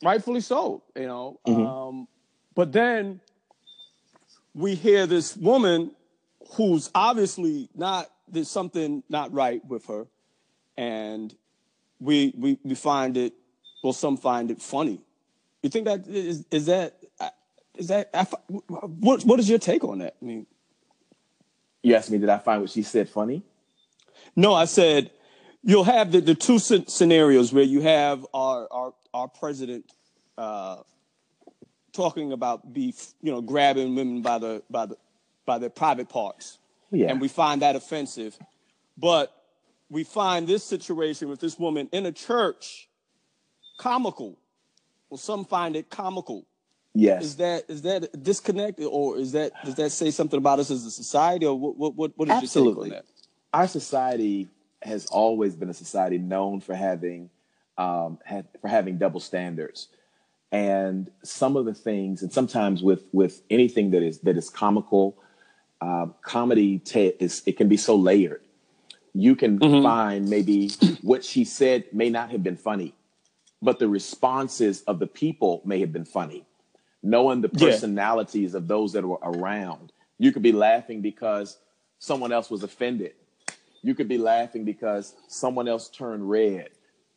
rightfully 0.03 0.41
so. 0.41 0.83
You 0.95 1.07
know, 1.07 1.39
mm-hmm. 1.47 1.65
um, 1.65 2.07
but 2.55 2.71
then 2.71 3.21
we 4.55 4.73
hear 4.73 5.05
this 5.05 5.35
woman 5.35 5.91
who's 6.53 6.89
obviously 6.95 7.69
not 7.75 8.09
there's 8.27 8.49
something 8.49 9.03
not 9.09 9.31
right 9.33 9.63
with 9.65 9.85
her, 9.87 10.07
and 10.77 11.35
we 11.99 12.33
we 12.37 12.57
we 12.63 12.73
find 12.73 13.17
it. 13.17 13.33
Well, 13.83 13.93
some 13.93 14.17
find 14.17 14.49
it 14.49 14.61
funny. 14.61 14.99
You 15.61 15.69
think 15.69 15.85
that 15.85 16.07
is 16.07 16.45
is 16.49 16.65
that 16.67 16.95
is 17.77 17.89
that 17.89 18.09
what 18.69 19.23
what 19.23 19.39
is 19.39 19.49
your 19.49 19.59
take 19.59 19.83
on 19.83 19.99
that? 19.99 20.15
I 20.21 20.25
mean, 20.25 20.47
you 21.83 21.93
asked 21.93 22.09
me, 22.09 22.17
did 22.17 22.29
I 22.29 22.39
find 22.39 22.61
what 22.61 22.71
she 22.71 22.81
said 22.81 23.09
funny? 23.09 23.43
No, 24.35 24.53
I 24.53 24.65
said 24.65 25.11
you'll 25.61 25.83
have 25.83 26.11
the, 26.11 26.21
the 26.21 26.35
two 26.35 26.59
scenarios 26.59 27.51
where 27.51 27.63
you 27.63 27.81
have 27.81 28.25
our 28.33 28.67
our, 28.71 28.93
our 29.13 29.27
president 29.27 29.91
uh, 30.37 30.77
talking 31.95 32.31
about 32.31 32.73
beef, 32.73 33.13
you 33.21 33.31
know, 33.31 33.41
grabbing 33.41 33.95
women 33.95 34.21
by 34.21 34.37
the 34.37 34.63
by 34.69 34.85
the 34.85 34.97
by 35.45 35.57
their 35.57 35.69
private 35.69 36.09
parts, 36.09 36.57
yeah. 36.91 37.09
and 37.09 37.21
we 37.21 37.27
find 37.27 37.61
that 37.61 37.75
offensive. 37.75 38.37
But 38.97 39.31
we 39.89 40.03
find 40.03 40.47
this 40.47 40.63
situation 40.63 41.29
with 41.29 41.39
this 41.39 41.59
woman 41.59 41.89
in 41.91 42.05
a 42.05 42.11
church 42.11 42.89
comical. 43.77 44.37
Well, 45.09 45.17
some 45.17 45.45
find 45.45 45.75
it 45.75 45.89
comical. 45.89 46.45
Yes. 46.93 47.23
Is 47.23 47.35
that 47.37 47.65
is 47.67 47.81
that 47.83 48.23
disconnected, 48.23 48.87
or 48.89 49.17
is 49.17 49.33
that 49.33 49.51
does 49.63 49.75
that 49.75 49.91
say 49.91 50.11
something 50.11 50.37
about 50.37 50.59
us 50.59 50.71
as 50.71 50.85
a 50.85 50.91
society, 50.91 51.45
or 51.45 51.57
what 51.57 51.77
what 51.77 51.95
what, 51.95 52.11
what 52.15 52.29
is 52.29 52.35
Absolutely. 52.35 52.89
your 52.89 52.97
take 52.97 53.05
on 53.05 53.05
that? 53.53 53.59
Our 53.59 53.67
society 53.67 54.47
has 54.81 55.05
always 55.07 55.55
been 55.55 55.69
a 55.69 55.73
society 55.73 56.17
known 56.17 56.61
for 56.61 56.75
having 56.75 57.29
um, 57.77 58.19
had, 58.23 58.47
for 58.61 58.67
having 58.67 58.97
double 58.97 59.19
standards, 59.19 59.89
and 60.51 61.09
some 61.23 61.57
of 61.57 61.65
the 61.65 61.73
things, 61.73 62.21
and 62.21 62.31
sometimes 62.31 62.81
with 62.81 63.03
with 63.11 63.41
anything 63.49 63.91
that 63.91 64.03
is 64.03 64.19
that 64.19 64.37
is 64.37 64.49
comical, 64.49 65.17
uh, 65.81 66.07
comedy 66.21 66.81
is 66.93 67.43
it 67.45 67.57
can 67.57 67.67
be 67.67 67.77
so 67.77 67.95
layered. 67.95 68.41
You 69.13 69.35
can 69.35 69.59
mm-hmm. 69.59 69.83
find 69.83 70.29
maybe 70.29 70.69
what 71.01 71.23
she 71.23 71.45
said 71.45 71.85
may 71.93 72.09
not 72.09 72.31
have 72.31 72.43
been 72.43 72.57
funny, 72.57 72.93
but 73.61 73.79
the 73.79 73.87
responses 73.87 74.81
of 74.83 74.99
the 74.99 75.07
people 75.07 75.61
may 75.65 75.79
have 75.79 75.93
been 75.93 76.05
funny 76.05 76.45
knowing 77.05 77.41
the 77.41 77.49
personalities 77.49 78.53
yeah. 78.53 78.57
of 78.57 78.67
those 78.67 78.93
that 78.93 79.05
were 79.05 79.19
around. 79.21 79.93
You 80.17 80.31
could 80.31 80.41
be 80.41 80.51
laughing 80.51 81.01
because 81.01 81.57
someone 81.99 82.31
else 82.31 82.49
was 82.49 82.63
offended. 82.63 83.13
You 83.83 83.93
could 83.93 84.07
be 84.07 84.17
laughing 84.17 84.65
because 84.65 85.13
someone 85.27 85.67
else 85.67 85.87
turned 85.87 86.27
red. 86.27 86.69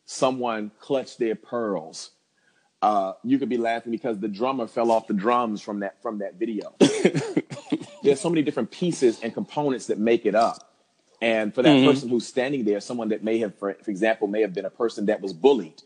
Someone 0.05 0.71
clutched 0.79 1.17
their 1.17 1.35
pearls. 1.35 2.11
Uh, 2.81 3.13
you 3.23 3.37
could 3.37 3.49
be 3.49 3.57
laughing 3.57 3.91
because 3.91 4.19
the 4.19 4.27
drummer 4.27 4.65
fell 4.65 4.89
off 4.89 5.07
the 5.07 5.13
drums 5.13 5.61
from 5.61 5.81
that 5.81 6.01
from 6.01 6.19
that 6.19 6.35
video. 6.35 6.73
There's 8.03 8.21
so 8.21 8.29
many 8.29 8.41
different 8.41 8.71
pieces 8.71 9.19
and 9.21 9.33
components 9.33 9.87
that 9.87 9.99
make 9.99 10.25
it 10.25 10.35
up. 10.35 10.65
And 11.21 11.53
for 11.53 11.61
that 11.63 11.69
mm-hmm. 11.69 11.89
person 11.89 12.09
who's 12.09 12.25
standing 12.25 12.63
there, 12.63 12.79
someone 12.79 13.09
that 13.09 13.23
may 13.23 13.39
have, 13.39 13.57
for, 13.57 13.73
for 13.83 13.91
example, 13.91 14.27
may 14.27 14.41
have 14.41 14.53
been 14.53 14.65
a 14.65 14.69
person 14.69 15.07
that 15.07 15.19
was 15.19 15.33
bullied 15.33 15.81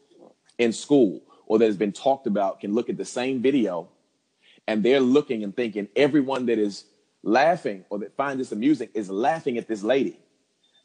in 0.60 0.72
school 0.72 1.22
or 1.48 1.58
that 1.60 1.66
has 1.66 1.78
been 1.78 1.92
talked 1.92 2.28
about 2.28 2.60
can 2.60 2.74
look 2.74 2.90
at 2.90 2.98
the 2.98 3.06
same 3.06 3.42
video 3.42 3.90
and 4.68 4.84
they're 4.84 5.00
looking 5.00 5.44
and 5.44 5.56
thinking 5.56 5.88
everyone 5.96 6.46
that 6.46 6.60
is 6.60 6.86
laughing 7.24 7.84
or 7.90 8.00
that 8.00 8.16
finds 8.16 8.40
this 8.40 8.52
amusing 8.52 8.90
is 8.94 9.10
laughing 9.10 9.58
at 9.58 9.68
this 9.68 9.84
lady, 9.84 10.20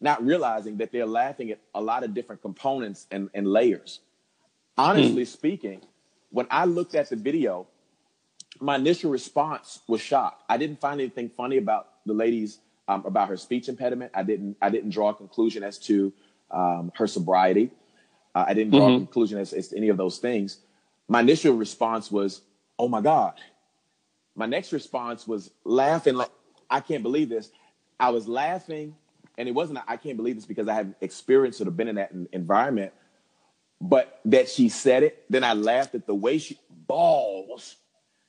not 0.00 0.24
realizing 0.24 0.78
that 0.78 0.92
they're 0.92 1.06
laughing 1.06 1.50
at 1.50 1.60
a 1.74 1.80
lot 1.80 2.02
of 2.02 2.14
different 2.14 2.40
components 2.40 3.06
and, 3.10 3.28
and 3.34 3.46
layers. 3.46 4.00
Honestly 4.76 5.24
hmm. 5.24 5.28
speaking, 5.28 5.82
when 6.30 6.46
I 6.50 6.64
looked 6.64 6.94
at 6.94 7.10
the 7.10 7.16
video, 7.16 7.66
my 8.60 8.76
initial 8.76 9.10
response 9.10 9.80
was 9.86 10.00
shock. 10.00 10.42
I 10.48 10.56
didn't 10.56 10.80
find 10.80 11.00
anything 11.00 11.30
funny 11.30 11.56
about 11.56 11.88
the 12.06 12.12
lady's 12.12 12.58
um, 12.88 13.04
about 13.04 13.28
her 13.28 13.36
speech 13.36 13.68
impediment. 13.68 14.12
I 14.14 14.22
didn't 14.22 14.56
I 14.60 14.70
didn't 14.70 14.90
draw 14.90 15.10
a 15.10 15.14
conclusion 15.14 15.62
as 15.62 15.78
to 15.80 16.12
um, 16.50 16.92
her 16.96 17.06
sobriety. 17.06 17.70
Uh, 18.34 18.44
I 18.48 18.54
didn't 18.54 18.72
draw 18.72 18.88
mm-hmm. 18.88 18.96
a 18.96 19.06
conclusion 19.06 19.38
as, 19.38 19.52
as 19.52 19.68
to 19.68 19.76
any 19.76 19.88
of 19.88 19.96
those 19.96 20.18
things. 20.18 20.58
My 21.08 21.20
initial 21.20 21.54
response 21.54 22.10
was, 22.10 22.42
"Oh 22.78 22.88
my 22.88 23.00
God, 23.00 23.34
my 24.34 24.46
next 24.46 24.72
response 24.72 25.26
was 25.26 25.50
laughing 25.64 26.14
like 26.14 26.30
I 26.70 26.80
can't 26.80 27.02
believe 27.02 27.28
this. 27.28 27.50
I 28.00 28.10
was 28.10 28.28
laughing, 28.28 28.94
and 29.36 29.48
it 29.48 29.52
wasn't 29.52 29.80
I 29.86 29.96
can't 29.96 30.16
believe 30.16 30.36
this 30.36 30.46
because 30.46 30.68
I 30.68 30.74
had 30.74 30.94
experienced 31.00 31.60
it 31.60 31.68
or 31.68 31.72
been 31.72 31.88
in 31.88 31.96
that 31.96 32.12
environment. 32.32 32.92
But 33.80 34.20
that 34.24 34.48
she 34.48 34.68
said 34.68 35.02
it, 35.04 35.24
then 35.30 35.44
I 35.44 35.52
laughed 35.54 35.94
at 35.94 36.06
the 36.06 36.14
way 36.14 36.38
she 36.38 36.58
balls. 36.86 37.76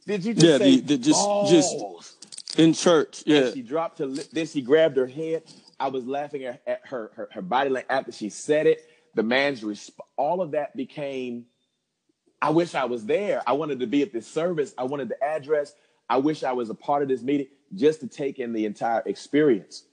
Did 0.06 0.24
you 0.24 0.34
just 0.34 0.46
yeah, 0.46 0.58
say 0.58 0.76
the, 0.78 0.82
the, 0.82 0.98
just 0.98 1.20
balls? 1.20 1.52
just 1.52 2.60
in 2.60 2.74
church? 2.74 3.24
Yeah. 3.26 3.38
And 3.38 3.54
she 3.54 3.62
dropped 3.62 4.00
her 4.00 4.06
lip. 4.06 4.28
Then 4.32 4.46
she 4.46 4.62
grabbed 4.62 4.98
her 4.98 5.08
head. 5.08 5.44
I 5.80 5.88
was 5.88 6.06
laughing 6.06 6.44
at, 6.44 6.62
at 6.68 6.82
her, 6.86 7.12
her 7.16 7.30
her 7.32 7.42
body 7.42 7.70
language 7.70 7.90
after 7.90 8.12
she 8.12 8.30
said 8.30 8.68
it. 8.68 8.88
The 9.16 9.24
man's 9.24 9.62
resp- 9.62 10.00
all 10.18 10.42
of 10.42 10.52
that 10.52 10.76
became. 10.76 11.46
I 12.42 12.52
wish 12.52 12.76
I 12.76 12.86
was 12.86 13.06
there. 13.06 13.42
I 13.46 13.54
wanted 13.54 13.80
to 13.80 13.88
be 13.88 14.02
at 14.02 14.14
this 14.14 14.28
service. 14.28 14.74
I 14.78 14.84
wanted 14.84 15.10
the 15.10 15.22
address. 15.24 15.74
I 16.10 16.18
wish 16.18 16.44
I 16.44 16.54
was 16.54 16.70
a 16.70 16.76
part 16.76 17.02
of 17.04 17.10
this 17.10 17.22
meeting 17.22 17.48
just 17.76 18.00
to 18.02 18.08
take 18.08 18.40
in 18.40 18.54
the 18.54 18.66
entire 18.66 19.04
experience. 19.06 19.84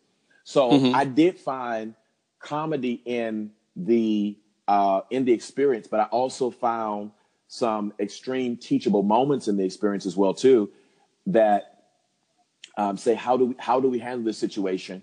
So 0.45 0.71
mm-hmm. 0.71 0.95
I 0.95 1.05
did 1.05 1.38
find 1.38 1.95
comedy 2.38 3.03
in 3.05 3.51
the 3.75 4.38
uh, 4.68 5.02
in 5.11 5.24
the 5.24 5.33
experience, 5.33 5.87
but 5.87 6.00
I 6.00 6.05
also 6.05 6.50
found 6.50 7.12
some 7.48 7.92
extreme 8.00 8.57
teachable 8.57 9.02
moments 9.02 9.48
in 9.48 9.57
the 9.57 9.64
experience 9.64 10.07
as 10.07 10.16
well 10.16 10.35
too. 10.35 10.70
That 11.26 11.85
um, 12.76 12.96
say 12.96 13.14
how 13.14 13.37
do 13.37 13.46
we 13.46 13.55
how 13.59 13.81
do 13.81 13.88
we 13.88 13.98
handle 13.98 14.24
this 14.24 14.38
situation? 14.38 15.02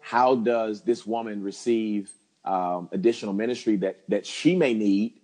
How 0.00 0.34
does 0.34 0.82
this 0.82 1.06
woman 1.06 1.42
receive 1.42 2.10
um, 2.44 2.88
additional 2.92 3.32
ministry 3.32 3.76
that 3.76 4.00
that 4.08 4.26
she 4.26 4.56
may 4.56 4.74
need? 4.74 5.20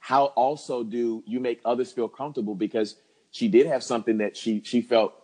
How 0.00 0.26
also 0.26 0.82
do 0.82 1.22
you 1.26 1.40
make 1.40 1.60
others 1.64 1.92
feel 1.92 2.08
comfortable 2.08 2.54
because 2.54 2.96
she 3.30 3.48
did 3.48 3.66
have 3.66 3.82
something 3.82 4.18
that 4.18 4.36
she 4.36 4.62
she 4.64 4.82
felt 4.82 5.14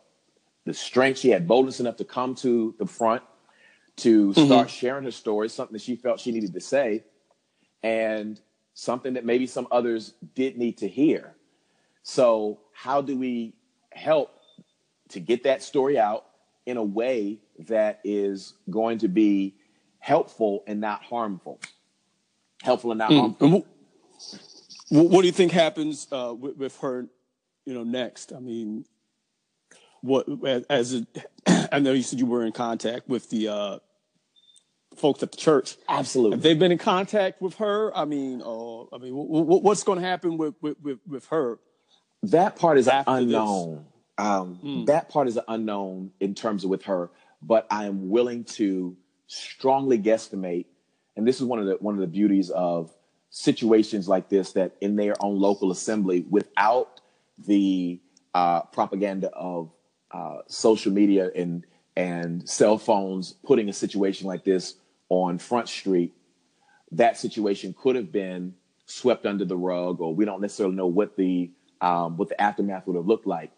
the 0.65 0.75
strength 0.75 1.19
she 1.19 1.31
had 1.31 1.49
boldness 1.49 1.81
enough 1.81 1.97
to 1.97 2.05
come 2.05 2.35
to 2.37 2.75
the 2.79 2.87
front 2.87 3.23
to 3.97 4.31
mm-hmm. 4.31 4.47
start 4.47 4.71
sharing 4.71 5.05
her 5.05 5.11
story 5.11 5.49
something 5.49 5.73
that 5.73 5.83
she 5.83 5.97
felt 5.97 6.21
she 6.21 6.33
needed 6.33 6.53
to 6.53 6.61
say 6.61 7.03
and 7.83 8.41
something 8.75 9.15
that 9.15 9.25
maybe 9.25 9.47
some 9.47 9.67
others 9.71 10.15
did 10.35 10.57
need 10.57 10.79
to 10.79 10.89
hear 10.89 11.35
so 12.03 12.59
how 12.73 13.01
do 13.01 13.17
we 13.17 13.53
help 13.93 14.41
to 15.09 15.21
get 15.21 15.43
that 15.43 15.63
story 15.63 15.99
out 15.99 16.27
in 16.67 16.77
a 16.77 16.83
way 16.83 17.39
that 17.59 18.01
is 18.05 18.55
going 18.71 18.99
to 18.99 19.09
be 19.09 19.55
helpful 19.99 20.63
and 20.67 20.81
not 20.81 21.03
harmful 21.03 21.61
helpful 22.63 22.91
and 22.91 22.99
not 22.99 23.11
mm. 23.11 23.19
harmful 23.19 23.67
what 24.91 25.21
do 25.21 25.27
you 25.27 25.33
think 25.33 25.53
happens 25.53 26.09
uh, 26.11 26.35
with, 26.37 26.57
with 26.57 26.77
her 26.79 27.07
you 27.65 27.75
know, 27.75 27.85
next? 27.85 28.33
I 28.33 28.41
mean, 28.41 28.85
what 30.01 30.27
as 30.69 30.95
a, 30.95 31.07
I 31.73 31.79
know 31.79 31.93
you 31.93 32.03
said 32.03 32.19
you 32.19 32.27
were 32.27 32.45
in 32.45 32.53
contact 32.53 33.09
with 33.09 33.31
the 33.31 33.49
uh, 33.49 33.79
folks 34.97 35.23
at 35.23 35.33
the 35.33 35.39
church. 35.39 35.77
Absolutely, 35.89 36.37
have 36.37 36.43
they've 36.43 36.59
been 36.59 36.73
in 36.73 36.79
contact 36.79 37.41
with 37.41 37.55
her? 37.57 37.97
I 37.97 38.05
mean, 38.05 38.43
uh, 38.43 38.83
I 38.95 38.99
mean, 38.99 39.15
w- 39.15 39.45
w- 39.45 39.63
what's 39.63 39.83
going 39.83 40.01
to 40.01 40.07
happen 40.07 40.37
with, 40.37 40.55
with, 40.61 40.77
with 40.83 40.99
with 41.07 41.27
her? 41.27 41.59
That 42.25 42.57
part 42.57 42.79
is 42.79 42.89
unknown. 43.07 43.87
Um, 44.19 44.59
mm. 44.63 44.87
That 44.87 45.09
part 45.09 45.29
is 45.29 45.39
unknown 45.49 46.11
in 46.21 46.35
terms 46.35 46.65
of 46.65 46.71
with 46.71 46.85
her, 46.85 47.11
but 47.41 47.67
I 47.71 47.87
am 47.87 48.11
willing 48.11 48.45
to 48.45 48.97
strongly 49.27 49.99
guesstimate, 49.99 50.67
and 51.17 51.27
this 51.27 51.41
is 51.41 51.45
one 51.45 51.59
of 51.59 51.67
the 51.67 51.77
one 51.81 51.95
of 51.95 52.01
the 52.01 52.07
beauties 52.07 52.51
of 52.51 52.95
situations 53.31 54.09
like 54.09 54.29
this 54.29 54.53
that 54.53 54.77
in 54.81 54.97
their 54.97 55.15
own 55.21 55.39
local 55.39 55.71
assembly, 55.71 56.27
without 56.29 57.01
the 57.39 58.01
uh, 58.35 58.63
propaganda 58.63 59.31
of 59.31 59.71
uh, 60.11 60.39
social 60.49 60.93
media 60.93 61.31
and 61.35 61.65
and 61.97 62.49
cell 62.49 62.79
phones 62.79 63.35
putting 63.45 63.69
a 63.69 63.73
situation 63.73 64.27
like 64.27 64.45
this 64.45 64.75
on 65.09 65.39
Front 65.39 65.69
Street, 65.69 66.15
that 66.93 67.19
situation 67.19 67.75
could 67.79 67.97
have 67.97 68.13
been 68.13 68.55
swept 68.87 69.27
under 69.27 69.45
the 69.45 69.57
rug, 69.57 70.01
or 70.01 70.15
we 70.15 70.25
don't 70.25 70.41
necessarily 70.41 70.75
know 70.75 70.87
what 70.87 71.17
the 71.17 71.51
um, 71.81 72.17
what 72.17 72.29
the 72.29 72.41
aftermath 72.41 72.87
would 72.87 72.97
have 72.97 73.07
looked 73.07 73.27
like. 73.27 73.51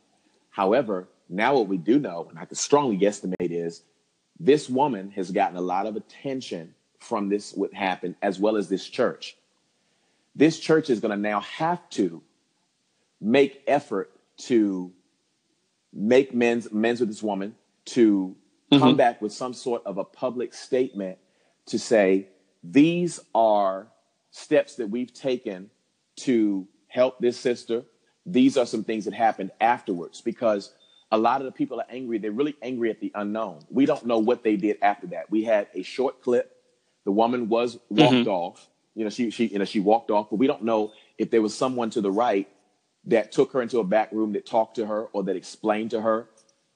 However, 0.51 1.09
now 1.29 1.55
what 1.55 1.69
we 1.69 1.77
do 1.79 1.99
know, 1.99 2.27
and 2.29 2.39
I 2.39 2.45
can 2.45 2.57
strongly 2.57 2.99
guesstimate, 2.99 3.35
is 3.41 3.83
this 4.39 4.69
woman 4.69 5.11
has 5.13 5.31
gotten 5.31 5.57
a 5.57 5.63
lot 5.63 5.87
of 5.87 5.97
attention 5.97 6.75
from 7.01 7.29
this 7.29 7.53
what 7.53 7.73
happened, 7.73 8.15
as 8.23 8.39
well 8.39 8.57
as 8.57 8.69
this 8.69 8.87
church. 8.87 9.37
This 10.35 10.59
church 10.59 10.89
is 10.89 11.01
going 11.01 11.11
to 11.11 11.17
now 11.17 11.41
have 11.41 11.89
to 11.91 12.23
make 13.21 13.63
effort 13.67 14.11
to 14.37 14.93
make 15.93 16.35
men's 16.35 16.73
men's 16.73 17.01
with 17.01 17.09
this 17.09 17.23
woman 17.23 17.55
to 17.87 18.37
mm-hmm. 18.71 18.83
come 18.83 18.97
back 18.97 19.21
with 19.21 19.33
some 19.33 19.55
sort 19.55 19.85
of 19.87 19.99
a 19.99 20.05
public 20.05 20.55
statement 20.55 21.19
to 21.67 21.79
say 21.79 22.29
these 22.63 23.21
are 23.35 23.89
steps 24.31 24.77
that 24.77 24.89
we've 24.89 25.13
taken 25.13 25.71
to 26.17 26.67
help 26.89 27.19
this 27.19 27.39
sister. 27.39 27.85
These 28.27 28.57
are 28.57 28.67
some 28.67 28.85
things 28.85 29.05
that 29.07 29.15
happened 29.15 29.51
afterwards 29.61 30.21
because 30.21 30.73
a 31.11 31.19
lot 31.19 31.41
of 31.41 31.45
the 31.45 31.53
people 31.53 31.81
are 31.81 31.87
angry. 31.91 32.19
They're 32.19 32.33
really 32.33 32.57
angry 32.63 32.91
at 32.91 33.01
the 33.01 33.13
unknown. 33.15 33.65
We 33.71 33.87
don't 33.87 34.07
know 34.07 34.19
what 34.19 34.43
they 34.43 34.57
did 34.57 34.79
after 34.81 35.09
that. 35.09 35.31
We 35.31 35.45
had 35.45 35.69
a 35.75 35.83
short 35.83 36.23
clip. 36.23 36.57
The 37.05 37.13
woman 37.13 37.49
was 37.49 37.79
walked 37.91 38.15
mm-hmm. 38.15 38.29
off. 38.29 38.69
You 38.95 39.05
know, 39.05 39.11
she 39.11 39.31
she 39.31 39.47
you 39.47 39.59
know 39.59 39.65
she 39.65 39.81
walked 39.81 40.11
off, 40.11 40.31
but 40.31 40.37
we 40.37 40.47
don't 40.47 40.63
know 40.63 40.93
if 41.19 41.31
there 41.31 41.43
was 41.43 41.57
someone 41.57 41.91
to 41.91 42.01
the 42.01 42.11
right 42.11 42.49
that 43.07 43.33
took 43.33 43.53
her 43.53 43.63
into 43.63 43.79
a 43.79 43.85
back 43.85 44.13
room 44.13 44.33
that 44.33 44.47
talked 44.47 44.77
to 44.77 44.87
her 44.87 45.07
or 45.07 45.25
that 45.25 45.37
explained 45.37 45.91
to 45.91 46.01
her. 46.01 46.29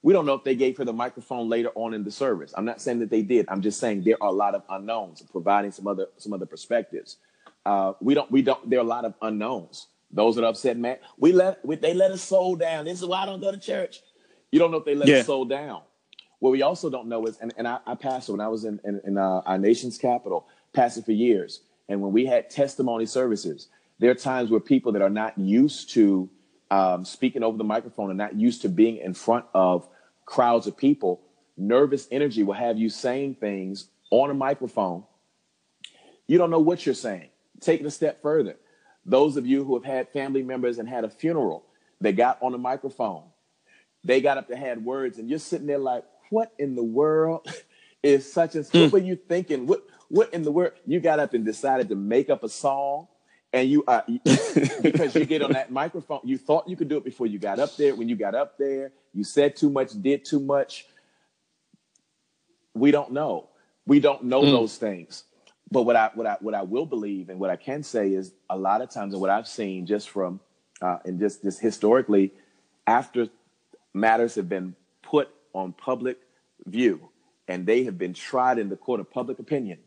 We 0.06 0.12
don't 0.12 0.24
know 0.24 0.34
if 0.34 0.44
they 0.44 0.54
gave 0.54 0.76
her 0.76 0.84
the 0.84 0.92
microphone 0.92 1.48
later 1.48 1.72
on 1.74 1.92
in 1.92 2.04
the 2.04 2.12
service. 2.12 2.54
I'm 2.56 2.64
not 2.64 2.80
saying 2.80 3.00
that 3.00 3.10
they 3.10 3.22
did. 3.22 3.44
I'm 3.48 3.60
just 3.60 3.80
saying 3.80 4.04
there 4.04 4.16
are 4.20 4.28
a 4.28 4.32
lot 4.32 4.54
of 4.54 4.62
unknowns 4.68 5.20
providing 5.32 5.72
some 5.72 5.88
other 5.88 6.06
some 6.16 6.32
other 6.32 6.46
perspectives. 6.46 7.16
Uh, 7.64 7.94
we 8.00 8.14
don't 8.14 8.30
we 8.30 8.40
don't 8.40 8.70
there 8.70 8.78
are 8.78 8.82
a 8.82 8.84
lot 8.84 9.04
of 9.04 9.14
unknowns. 9.20 9.88
Those 10.12 10.36
that 10.36 10.44
are 10.44 10.50
upset, 10.50 10.78
man, 10.78 10.98
we 11.18 11.32
let 11.32 11.58
we, 11.66 11.74
they 11.74 11.92
let 11.92 12.12
us 12.12 12.22
soul 12.22 12.54
down. 12.54 12.84
This 12.84 13.02
is 13.02 13.04
why 13.04 13.24
I 13.24 13.26
don't 13.26 13.40
go 13.40 13.50
to 13.50 13.58
church. 13.58 14.00
You 14.52 14.60
don't 14.60 14.70
know 14.70 14.76
if 14.76 14.84
they 14.84 14.94
let 14.94 15.08
yeah. 15.08 15.16
us 15.16 15.26
soul 15.26 15.44
down. 15.44 15.82
What 16.38 16.50
we 16.50 16.62
also 16.62 16.88
don't 16.88 17.08
know 17.08 17.26
is, 17.26 17.38
and, 17.38 17.52
and 17.56 17.66
I, 17.66 17.80
I 17.84 17.96
pastored 17.96 18.28
when 18.28 18.40
I 18.40 18.46
was 18.46 18.64
in, 18.64 18.78
in, 18.84 19.00
in 19.04 19.18
uh, 19.18 19.40
our 19.44 19.58
nation's 19.58 19.98
capital, 19.98 20.46
pastored 20.72 21.04
for 21.04 21.10
years. 21.10 21.62
And 21.88 22.00
when 22.00 22.12
we 22.12 22.26
had 22.26 22.48
testimony 22.48 23.06
services, 23.06 23.66
there 23.98 24.12
are 24.12 24.14
times 24.14 24.52
where 24.52 24.60
people 24.60 24.92
that 24.92 25.02
are 25.02 25.10
not 25.10 25.36
used 25.36 25.90
to 25.94 26.30
um, 26.70 27.04
speaking 27.04 27.42
over 27.42 27.58
the 27.58 27.64
microphone 27.64 28.10
and 28.10 28.18
not 28.18 28.36
used 28.36 28.62
to 28.62 28.68
being 28.68 28.98
in 28.98 29.12
front 29.12 29.46
of 29.52 29.88
crowds 30.26 30.66
of 30.66 30.76
people, 30.76 31.22
nervous 31.56 32.06
energy 32.10 32.42
will 32.42 32.54
have 32.54 32.76
you 32.76 32.90
saying 32.90 33.36
things 33.36 33.88
on 34.10 34.30
a 34.30 34.34
microphone. 34.34 35.04
You 36.26 36.38
don't 36.38 36.50
know 36.50 36.60
what 36.60 36.84
you're 36.84 36.94
saying. 36.94 37.30
Take 37.60 37.80
it 37.80 37.86
a 37.86 37.90
step 37.90 38.20
further. 38.20 38.56
Those 39.04 39.36
of 39.36 39.46
you 39.46 39.64
who 39.64 39.74
have 39.74 39.84
had 39.84 40.08
family 40.10 40.42
members 40.42 40.78
and 40.78 40.88
had 40.88 41.04
a 41.04 41.08
funeral, 41.08 41.64
they 42.00 42.12
got 42.12 42.38
on 42.42 42.52
the 42.52 42.58
microphone. 42.58 43.22
They 44.04 44.20
got 44.20 44.36
up 44.36 44.48
to 44.48 44.56
had 44.56 44.84
words, 44.84 45.18
and 45.18 45.30
you're 45.30 45.38
sitting 45.38 45.66
there 45.66 45.78
like, 45.78 46.04
what 46.30 46.52
in 46.58 46.74
the 46.74 46.82
world 46.82 47.46
is 48.02 48.30
such 48.30 48.56
and 48.56 48.64
mm. 48.64 48.82
what 48.82 48.92
were 48.92 48.98
you 48.98 49.16
thinking? 49.16 49.66
What 49.66 49.84
what 50.08 50.32
in 50.34 50.42
the 50.42 50.52
world? 50.52 50.72
You 50.86 51.00
got 51.00 51.18
up 51.18 51.34
and 51.34 51.44
decided 51.44 51.88
to 51.88 51.96
make 51.96 52.30
up 52.30 52.44
a 52.44 52.48
song 52.48 53.08
and 53.56 53.70
you 53.70 53.82
uh, 53.88 54.02
because 54.82 55.14
you 55.14 55.24
get 55.24 55.40
on 55.40 55.52
that 55.52 55.72
microphone 55.72 56.20
you 56.24 56.36
thought 56.36 56.68
you 56.68 56.76
could 56.76 56.88
do 56.88 56.98
it 56.98 57.04
before 57.04 57.26
you 57.26 57.38
got 57.38 57.58
up 57.58 57.74
there. 57.76 57.94
When 57.94 58.08
you 58.08 58.14
got 58.16 58.34
up 58.34 58.58
there 58.58 58.92
you 59.14 59.24
said 59.24 59.56
too 59.56 59.70
much 59.70 60.00
did 60.00 60.24
too 60.24 60.40
much. 60.40 60.86
We 62.74 62.90
don't 62.90 63.12
know. 63.12 63.48
We 63.86 64.00
don't 64.00 64.24
know 64.24 64.42
mm. 64.42 64.50
those 64.50 64.76
things. 64.76 65.24
But 65.70 65.82
what 65.82 65.96
i 65.96 66.10
what 66.14 66.26
i 66.26 66.36
what 66.40 66.54
i 66.54 66.62
will 66.62 66.86
believe 66.86 67.30
and 67.30 67.40
what 67.40 67.50
i 67.50 67.56
can 67.56 67.82
say 67.82 68.12
is 68.12 68.32
a 68.50 68.56
lot 68.56 68.82
of 68.82 68.90
times 68.90 69.14
and 69.14 69.20
what 69.20 69.30
i've 69.30 69.48
seen 69.48 69.86
just 69.86 70.10
from 70.10 70.38
uh, 70.80 70.98
and 71.04 71.18
just 71.18 71.42
just 71.42 71.60
historically 71.60 72.32
after 72.86 73.28
matters 73.92 74.34
have 74.36 74.48
been 74.48 74.76
put 75.02 75.28
on 75.54 75.72
public 75.72 76.18
view 76.66 77.08
and 77.48 77.66
they 77.66 77.82
have 77.84 77.98
been 77.98 78.14
tried 78.14 78.58
in 78.58 78.68
the 78.68 78.76
court 78.76 79.00
of 79.00 79.10
public 79.10 79.38
opinion 79.40 79.78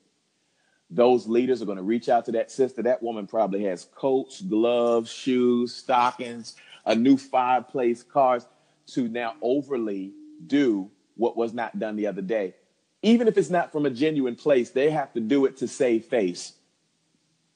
those 0.90 1.28
leaders 1.28 1.62
are 1.62 1.66
going 1.66 1.78
to 1.78 1.84
reach 1.84 2.10
out 2.10 2.26
to 2.26 2.32
that 2.34 2.52
sister. 2.52 2.82
That 2.82 3.04
woman 3.04 3.28
probably 3.28 3.64
has 3.66 3.86
coats, 3.96 4.42
gloves, 4.42 5.12
shoes, 5.12 5.76
stockings, 5.76 6.56
a 6.86 6.96
new 6.96 7.18
fireplace, 7.18 8.02
cars 8.02 8.46
to 8.88 9.08
now 9.08 9.36
overly 9.42 10.14
do 10.48 10.90
what 11.16 11.38
was 11.38 11.54
not 11.54 11.78
done 11.78 11.96
the 11.96 12.08
other 12.08 12.22
day. 12.22 12.56
Even 13.04 13.28
if 13.28 13.38
it's 13.38 13.50
not 13.50 13.72
from 13.72 13.86
a 13.86 13.90
genuine 13.90 14.36
place, 14.36 14.72
they 14.72 14.90
have 14.90 15.14
to 15.14 15.20
do 15.20 15.46
it 15.46 15.58
to 15.58 15.68
save 15.68 16.06
face. 16.06 16.54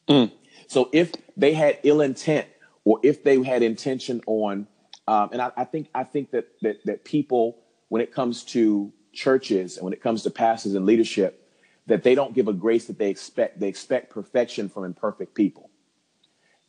Mm. 0.08 0.32
So 0.68 0.90
if 0.94 1.12
they 1.36 1.54
had 1.54 1.80
ill 1.84 2.02
intent 2.02 2.48
or 2.86 3.00
if 3.04 3.24
they 3.24 3.42
had 3.42 3.64
intention 3.64 4.22
on, 4.28 4.68
um, 5.08 5.30
and 5.34 5.42
I, 5.42 5.52
I 5.58 5.64
think 5.66 5.90
I 5.94 6.04
think 6.04 6.32
that, 6.32 6.48
that 6.62 6.86
that 6.86 7.04
people, 7.04 7.58
when 7.90 8.02
it 8.02 8.14
comes 8.14 8.44
to 8.46 8.92
churches 9.12 9.78
and 9.78 9.84
when 9.84 9.94
it 9.94 10.02
comes 10.02 10.24
to 10.24 10.30
pastors 10.30 10.76
and 10.76 10.86
leadership, 10.86 11.43
that 11.88 12.04
they 12.04 12.16
don't 12.16 12.34
give 12.34 12.48
a 12.48 12.54
grace 12.54 12.86
that 12.86 12.98
they 12.98 13.10
expect. 13.10 13.60
They 13.60 13.68
expect 13.68 14.10
perfection 14.10 14.70
from 14.70 14.86
imperfect 14.86 15.36
people. 15.36 15.70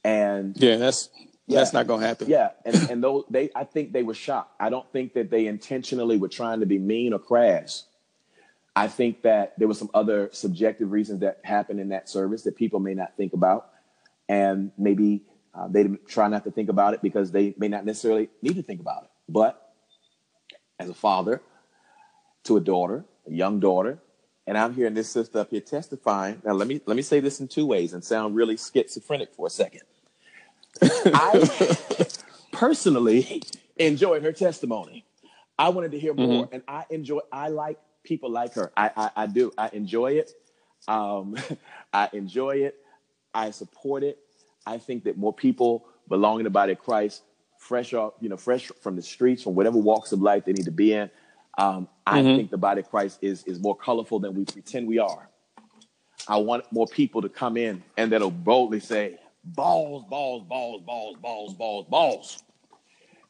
And 0.03 0.57
yeah, 0.57 0.77
that's 0.77 1.09
yeah, 1.46 1.59
that's 1.59 1.72
not 1.72 1.87
going 1.87 2.00
to 2.00 2.07
happen. 2.07 2.29
Yeah, 2.29 2.50
and 2.64 2.90
and 2.90 3.05
those 3.05 3.24
they, 3.31 3.50
I 3.55 3.64
think 3.64 3.92
they 3.92 4.03
were 4.03 4.14
shocked. 4.14 4.55
I 4.61 4.70
don't 4.70 4.90
think 4.92 5.14
that 5.14 5.31
they 5.31 5.46
intentionally 5.46 6.16
were 6.16 6.29
trying 6.29 6.61
to 6.61 6.66
be 6.66 6.79
mean 6.79 7.12
or 7.12 7.18
crass. 7.18 7.85
I 8.77 8.88
think 8.88 9.22
that 9.22 9.57
there 9.59 9.68
was 9.68 9.79
some 9.79 9.90
other 9.94 10.31
subjective 10.33 10.90
reasons 10.90 11.20
that 11.20 11.38
happened 11.44 11.81
in 11.81 11.90
that 11.90 12.09
service 12.09 12.42
that 12.42 12.57
people 12.57 12.81
may 12.81 12.94
not 12.94 13.16
think 13.16 13.33
about, 13.33 13.70
and 14.29 14.72
maybe 14.77 15.22
uh, 15.55 15.68
they 15.68 15.83
didn't 15.83 16.09
try 16.09 16.29
not 16.29 16.44
to 16.44 16.50
think 16.50 16.68
about 16.68 16.94
it 16.94 17.03
because 17.03 17.31
they 17.31 17.55
may 17.57 17.68
not 17.68 17.85
necessarily 17.85 18.29
need 18.42 18.57
to 18.57 18.62
think 18.62 18.81
about 18.81 19.05
it. 19.05 19.11
But 19.29 19.72
as 20.79 20.88
a 20.88 20.94
father 20.94 21.40
to 22.44 22.57
a 22.57 22.61
daughter, 22.61 23.05
a 23.29 23.33
young 23.33 23.61
daughter, 23.61 24.00
and 24.46 24.59
I'm 24.59 24.74
hearing 24.74 24.94
this 24.94 25.09
sister 25.09 25.38
up 25.38 25.50
here 25.50 25.61
testifying. 25.61 26.42
Now 26.44 26.52
let 26.52 26.68
me 26.68 26.80
let 26.87 26.96
me 26.96 27.02
say 27.02 27.20
this 27.20 27.40
in 27.40 27.48
two 27.48 27.66
ways 27.66 27.92
and 27.92 28.04
sound 28.04 28.35
really 28.35 28.57
schizophrenic 28.57 29.35
for 29.35 29.46
a 29.46 29.50
second. 29.50 29.83
I 30.83 32.07
personally 32.52 33.42
enjoyed 33.76 34.22
her 34.22 34.33
testimony. 34.33 35.04
I 35.59 35.68
wanted 35.68 35.92
to 35.92 35.98
hear 35.98 36.14
more, 36.14 36.44
mm-hmm. 36.44 36.54
and 36.54 36.62
I 36.66 36.85
enjoy. 36.90 37.20
I 37.33 37.48
like 37.48 37.78
people 38.02 38.30
like 38.30 38.54
her. 38.54 38.72
I 38.76 38.90
I, 38.96 39.11
I 39.16 39.26
do. 39.26 39.52
I 39.57 39.70
enjoy 39.72 40.12
it. 40.12 40.33
Um, 40.88 41.37
I 41.92 42.09
enjoy 42.12 42.57
it. 42.59 42.76
I 43.33 43.50
support 43.50 44.02
it. 44.02 44.18
I 44.66 44.78
think 44.78 45.04
that 45.04 45.16
more 45.16 45.33
people 45.33 45.87
belonging 46.09 46.40
to 46.40 46.44
the 46.44 46.50
body 46.50 46.72
of 46.72 46.78
Christ, 46.78 47.22
fresh 47.59 47.94
off, 47.94 48.14
you 48.20 48.28
know, 48.28 48.37
fresh 48.37 48.66
from 48.83 48.96
the 48.96 49.02
streets, 49.02 49.42
from 49.42 49.54
whatever 49.54 49.78
walks 49.78 50.12
of 50.12 50.20
life 50.20 50.44
they 50.44 50.52
need 50.52 50.64
to 50.64 50.70
be 50.70 50.92
in, 50.92 51.11
um, 51.58 51.88
I 52.06 52.20
mm-hmm. 52.20 52.36
think 52.36 52.50
the 52.50 52.58
body 52.58 52.80
of 52.80 52.90
Christ 52.90 53.18
is 53.22 53.44
is 53.44 53.60
more 53.60 53.76
colorful 53.76 54.18
than 54.18 54.34
we 54.34 54.44
pretend 54.44 54.86
we 54.86 54.98
are. 54.98 55.28
I 56.26 56.36
want 56.38 56.64
more 56.72 56.86
people 56.86 57.22
to 57.22 57.28
come 57.28 57.56
in 57.56 57.82
and 57.96 58.12
that'll 58.12 58.30
boldly 58.30 58.80
say, 58.80 59.18
balls, 59.44 60.04
balls, 60.08 60.42
balls, 60.48 60.82
balls, 60.82 61.16
balls, 61.20 61.54
balls, 61.54 61.86
balls. 61.88 62.42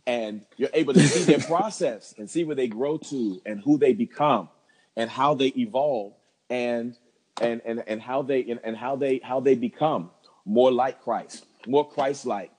And 0.06 0.44
you're 0.56 0.70
able 0.74 0.94
to 0.94 1.00
see 1.00 1.24
their 1.24 1.40
process 1.46 2.14
and 2.18 2.28
see 2.28 2.44
where 2.44 2.56
they 2.56 2.68
grow 2.68 2.98
to 2.98 3.40
and 3.44 3.60
who 3.60 3.78
they 3.78 3.94
become 3.94 4.48
and 4.96 5.10
how 5.10 5.34
they 5.34 5.48
evolve 5.56 6.12
and 6.50 6.96
and 7.40 7.62
and, 7.64 7.82
and 7.86 8.00
how 8.00 8.22
they 8.22 8.42
and, 8.42 8.60
and 8.62 8.76
how 8.76 8.96
they 8.96 9.20
how 9.24 9.40
they 9.40 9.54
become 9.54 10.10
more 10.44 10.70
like 10.70 11.02
Christ, 11.02 11.46
more 11.66 11.88
Christ-like. 11.88 12.52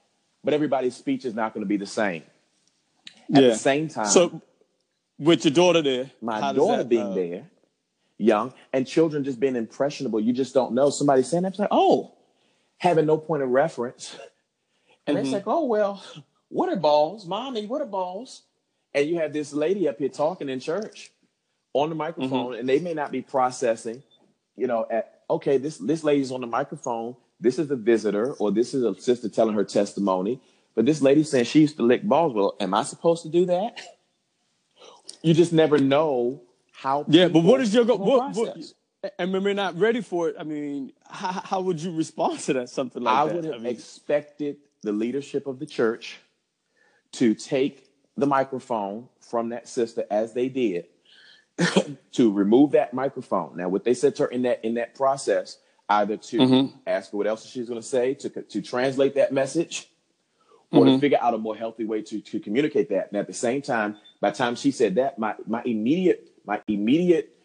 But 0.43 0.53
everybody's 0.53 0.95
speech 0.95 1.25
is 1.25 1.33
not 1.33 1.53
going 1.53 1.63
to 1.63 1.67
be 1.67 1.77
the 1.77 1.85
same. 1.85 2.23
At 3.33 3.41
yeah. 3.41 3.49
the 3.49 3.55
same 3.55 3.87
time, 3.87 4.07
so 4.07 4.41
with 5.17 5.45
your 5.45 5.53
daughter 5.53 5.81
there. 5.81 6.11
My 6.21 6.53
daughter 6.53 6.77
that, 6.77 6.89
being 6.89 7.11
uh, 7.11 7.15
there, 7.15 7.49
young, 8.17 8.53
and 8.73 8.87
children 8.87 9.23
just 9.23 9.39
being 9.39 9.55
impressionable. 9.55 10.19
You 10.19 10.33
just 10.33 10.53
don't 10.53 10.73
know. 10.73 10.89
Somebody 10.89 11.23
saying 11.23 11.43
that, 11.43 11.57
like, 11.59 11.69
oh, 11.71 12.13
having 12.77 13.05
no 13.05 13.17
point 13.17 13.43
of 13.43 13.49
reference. 13.49 14.17
And 15.07 15.17
mm-hmm. 15.17 15.25
it's 15.25 15.33
like, 15.33 15.47
oh, 15.47 15.65
well, 15.65 16.03
what 16.49 16.69
are 16.69 16.75
balls? 16.75 17.25
Mommy, 17.25 17.65
what 17.65 17.81
are 17.81 17.87
balls? 17.87 18.43
And 18.93 19.07
you 19.07 19.17
have 19.19 19.33
this 19.33 19.53
lady 19.53 19.87
up 19.87 19.99
here 19.99 20.09
talking 20.09 20.49
in 20.49 20.59
church 20.59 21.11
on 21.73 21.89
the 21.89 21.95
microphone, 21.95 22.51
mm-hmm. 22.51 22.59
and 22.59 22.69
they 22.69 22.79
may 22.79 22.93
not 22.93 23.11
be 23.11 23.21
processing, 23.21 24.01
you 24.55 24.67
know, 24.67 24.87
at, 24.89 25.21
okay, 25.29 25.57
this, 25.57 25.77
this 25.77 26.03
lady's 26.03 26.31
on 26.31 26.41
the 26.41 26.47
microphone. 26.47 27.15
This 27.39 27.59
is 27.59 27.69
a 27.69 27.75
visitor, 27.75 28.33
or 28.33 28.51
this 28.51 28.73
is 28.73 28.83
a 28.83 28.95
sister 28.95 29.27
telling 29.27 29.55
her 29.55 29.65
testimony. 29.65 30.39
But 30.73 30.85
this 30.85 31.01
lady 31.01 31.23
saying 31.23 31.45
she 31.45 31.61
used 31.61 31.77
to 31.77 31.83
lick 31.83 32.03
balls. 32.03 32.33
Well, 32.33 32.55
am 32.59 32.73
I 32.73 32.83
supposed 32.83 33.23
to 33.23 33.29
do 33.29 33.45
that? 33.47 33.81
you 35.25 35.33
just 35.33 35.53
never 35.53 35.77
know 35.77 36.41
how. 36.71 37.05
Yeah, 37.07 37.27
but 37.27 37.43
what 37.43 37.59
is 37.61 37.73
your 37.73 37.83
go? 37.83 37.95
What, 37.95 38.35
what, 38.35 38.57
and 39.17 39.33
when 39.33 39.43
we're 39.43 39.53
not 39.53 39.77
ready 39.77 40.01
for 40.01 40.29
it, 40.29 40.35
I 40.39 40.43
mean, 40.43 40.93
how, 41.09 41.31
how 41.31 41.61
would 41.61 41.79
you 41.81 41.91
respond 41.91 42.39
to 42.41 42.53
that? 42.53 42.69
Something 42.69 43.03
like 43.03 43.13
I 43.13 43.25
that. 43.25 43.31
I 43.31 43.35
would 43.35 43.45
have 43.45 43.53
I 43.55 43.57
mean, 43.57 43.67
expected 43.67 44.57
the 44.83 44.91
leadership 44.91 45.47
of 45.47 45.59
the 45.59 45.65
church 45.65 46.19
to 47.13 47.33
take 47.33 47.89
the 48.17 48.27
microphone 48.27 49.09
from 49.19 49.49
that 49.49 49.67
sister 49.67 50.05
as 50.09 50.33
they 50.33 50.47
did 50.47 50.85
to 52.11 52.31
remove 52.31 52.71
that 52.71 52.93
microphone. 52.93 53.57
Now, 53.57 53.69
what 53.69 53.83
they 53.83 53.93
said 53.93 54.15
to 54.17 54.23
her 54.23 54.29
in 54.29 54.43
that 54.43 54.63
in 54.63 54.75
that 54.75 54.95
process, 54.95 55.57
either 55.89 56.17
to 56.17 56.37
mm-hmm. 56.37 56.77
ask 56.85 57.11
her 57.11 57.17
what 57.17 57.27
else 57.27 57.45
she's 57.47 57.67
going 57.67 57.81
to 57.81 57.87
say, 57.87 58.13
to 58.15 58.29
to 58.29 58.61
translate 58.61 59.15
that 59.15 59.33
message, 59.33 59.89
or 60.71 60.85
mm-hmm. 60.85 60.95
to 60.95 60.99
figure 60.99 61.17
out 61.19 61.33
a 61.33 61.37
more 61.37 61.55
healthy 61.55 61.85
way 61.85 62.01
to 62.03 62.21
to 62.21 62.39
communicate 62.39 62.89
that. 62.89 63.09
And 63.09 63.17
at 63.17 63.27
the 63.27 63.33
same 63.33 63.61
time, 63.61 63.97
by 64.25 64.31
the 64.31 64.37
time 64.37 64.55
she 64.55 64.71
said 64.71 64.95
that, 64.95 65.19
my 65.19 65.35
my 65.45 65.61
immediate 65.65 66.31
my 66.47 66.59
immediate 66.67 67.37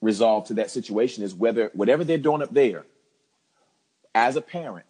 resolve 0.00 0.48
to 0.48 0.54
that 0.54 0.68
situation 0.68 1.22
is 1.22 1.32
whether 1.32 1.70
whatever 1.74 2.02
they're 2.02 2.18
doing 2.18 2.42
up 2.42 2.52
there, 2.52 2.86
as 4.16 4.34
a 4.34 4.40
parent, 4.40 4.84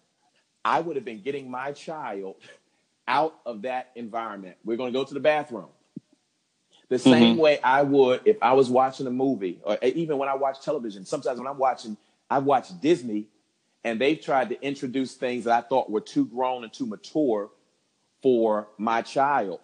I 0.65 0.81
would 0.81 0.97
have 0.97 1.05
been 1.05 1.21
getting 1.21 1.51
my 1.51 1.73
child 1.73 2.37
out 3.07 3.35
of 3.45 3.61
that 3.61 3.91
environment. 3.95 4.57
We're 4.65 4.79
going 4.79 4.95
to 4.95 4.99
go 4.99 5.05
to 5.05 5.13
the 5.13 5.21
bathroom. 5.21 5.69
The 6.89 6.99
same 6.99 7.35
mm-hmm. 7.35 7.41
way 7.41 7.61
I 7.61 7.83
would 7.83 8.23
if 8.25 8.39
I 8.41 8.55
was 8.55 8.71
watching 8.71 9.07
a 9.07 9.11
movie, 9.11 9.61
or 9.65 9.77
even 9.83 10.17
when 10.17 10.31
I 10.31 10.37
watch 10.37 10.63
television. 10.63 11.05
Sometimes 11.05 11.39
when 11.39 11.47
I'm 11.47 11.59
watching, 11.59 11.99
I 12.31 12.39
watch 12.39 12.69
Disney, 12.81 13.27
and 13.85 14.01
they've 14.01 14.19
tried 14.19 14.49
to 14.49 14.63
introduce 14.63 15.13
things 15.13 15.45
that 15.45 15.63
I 15.63 15.69
thought 15.69 15.91
were 15.91 16.01
too 16.01 16.25
grown 16.25 16.65
and 16.65 16.73
too 16.73 16.87
mature 16.87 17.51
for 18.23 18.69
my 18.79 19.03
child. 19.03 19.61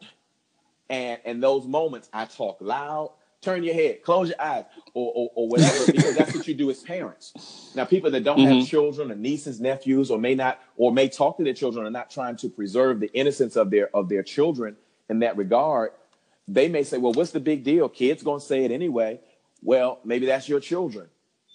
And 0.90 1.20
in 1.24 1.40
those 1.40 1.66
moments, 1.66 2.10
I 2.12 2.24
talk 2.26 2.58
loud, 2.60 3.12
turn 3.40 3.62
your 3.62 3.74
head, 3.74 4.02
close 4.02 4.28
your 4.28 4.42
eyes, 4.42 4.64
or, 4.92 5.12
or, 5.14 5.30
or 5.36 5.48
whatever, 5.48 5.92
because 5.92 6.16
that's 6.16 6.34
what 6.34 6.46
you 6.48 6.54
do 6.54 6.68
as 6.68 6.82
parents. 6.82 7.70
Now, 7.74 7.84
people 7.84 8.10
that 8.10 8.24
don't 8.24 8.38
mm-hmm. 8.38 8.58
have 8.58 8.68
children 8.68 9.12
or 9.12 9.14
nieces, 9.14 9.60
nephews, 9.60 10.10
or 10.10 10.18
may 10.18 10.34
not, 10.34 10.60
or 10.76 10.92
may 10.92 11.08
talk 11.08 11.38
to 11.38 11.44
their 11.44 11.54
children, 11.54 11.86
are 11.86 11.90
not 11.90 12.10
trying 12.10 12.36
to 12.38 12.48
preserve 12.48 13.00
the 13.00 13.10
innocence 13.14 13.56
of 13.56 13.70
their 13.70 13.94
of 13.96 14.08
their 14.08 14.24
children 14.24 14.76
in 15.08 15.20
that 15.20 15.36
regard. 15.36 15.92
They 16.48 16.68
may 16.68 16.82
say, 16.82 16.98
"Well, 16.98 17.12
what's 17.12 17.30
the 17.30 17.40
big 17.40 17.62
deal? 17.62 17.88
Kids 17.88 18.22
gonna 18.22 18.40
say 18.40 18.64
it 18.64 18.72
anyway." 18.72 19.20
Well, 19.62 20.00
maybe 20.04 20.26
that's 20.26 20.48
your 20.48 20.58
children. 20.58 21.08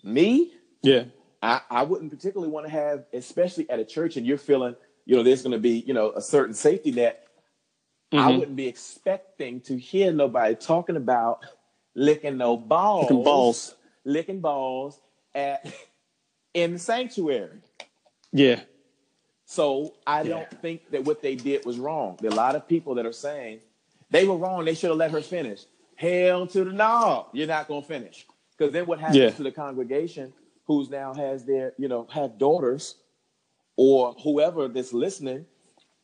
Me, 0.04 0.54
yeah, 0.82 1.06
I, 1.42 1.62
I 1.70 1.84
wouldn't 1.84 2.12
particularly 2.12 2.52
want 2.52 2.66
to 2.68 2.72
have, 2.72 3.06
especially 3.14 3.70
at 3.70 3.80
a 3.80 3.86
church, 3.86 4.18
and 4.18 4.26
you're 4.26 4.38
feeling, 4.38 4.76
you 5.06 5.16
know, 5.16 5.24
there's 5.24 5.42
going 5.42 5.54
to 5.54 5.60
be, 5.60 5.84
you 5.86 5.94
know, 5.94 6.12
a 6.16 6.22
certain 6.22 6.54
safety 6.54 6.92
net. 6.92 7.25
Mm-hmm. 8.12 8.20
I 8.20 8.38
wouldn't 8.38 8.56
be 8.56 8.68
expecting 8.68 9.62
to 9.62 9.78
hear 9.78 10.12
nobody 10.12 10.56
talking 10.56 10.96
about 10.96 11.40
licking 11.96 12.38
no 12.38 12.58
balls, 12.58 13.10
licking 13.10 13.24
balls, 13.24 13.76
licking 14.04 14.42
balls 14.42 15.02
at 15.34 15.74
in 16.54 16.74
the 16.74 16.80
sanctuary. 16.80 17.60
Yeah. 18.32 18.62
So 19.46 19.94
I 20.06 20.22
yeah. 20.22 20.30
don't 20.30 20.62
think 20.62 20.90
that 20.92 21.04
what 21.04 21.22
they 21.22 21.36
did 21.36 21.66
was 21.66 21.78
wrong. 21.78 22.18
There 22.20 22.30
are 22.30 22.34
a 22.34 22.38
lot 22.38 22.56
of 22.56 22.68
people 22.68 22.96
that 22.96 23.06
are 23.06 23.14
saying 23.14 23.60
they 24.10 24.28
were 24.28 24.38
wrong. 24.38 24.66
They 24.66 24.76
should 24.76 24.90
have 24.90 24.98
let 24.98 25.12
her 25.12 25.22
finish. 25.22 25.66
Hell 25.96 26.48
to 26.48 26.64
the 26.66 26.72
no, 26.72 27.28
you're 27.32 27.48
not 27.48 27.68
gonna 27.68 27.82
finish. 27.82 28.26
Because 28.58 28.74
then 28.74 28.86
what 28.86 29.00
happens 29.00 29.18
yeah. 29.18 29.30
to 29.32 29.44
the 29.44 29.52
congregation 29.52 30.34
who's 30.66 30.90
now 30.90 31.14
has 31.14 31.46
their, 31.46 31.74
you 31.78 31.88
know, 31.88 32.08
have 32.12 32.38
daughters 32.38 32.96
or 33.76 34.14
whoever 34.24 34.68
that's 34.68 34.94
listening 34.94 35.46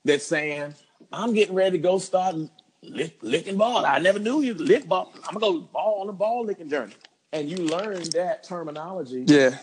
that's 0.03 0.25
saying, 0.25 0.73
I'm 1.11 1.33
getting 1.33 1.55
ready 1.55 1.77
to 1.77 1.83
go 1.83 1.97
start 1.97 2.35
lick, 2.81 3.17
licking 3.21 3.57
ball. 3.57 3.85
I 3.85 3.99
never 3.99 4.19
knew 4.19 4.41
you 4.41 4.53
lick 4.53 4.87
ball. 4.87 5.11
I'm 5.27 5.37
gonna 5.37 5.39
go 5.39 5.59
ball 5.59 6.01
on 6.01 6.07
the 6.07 6.13
ball 6.13 6.45
licking 6.45 6.69
journey. 6.69 6.93
And 7.33 7.49
you 7.49 7.57
learn 7.57 8.03
that 8.13 8.43
terminology 8.43 9.23
yeah. 9.25 9.57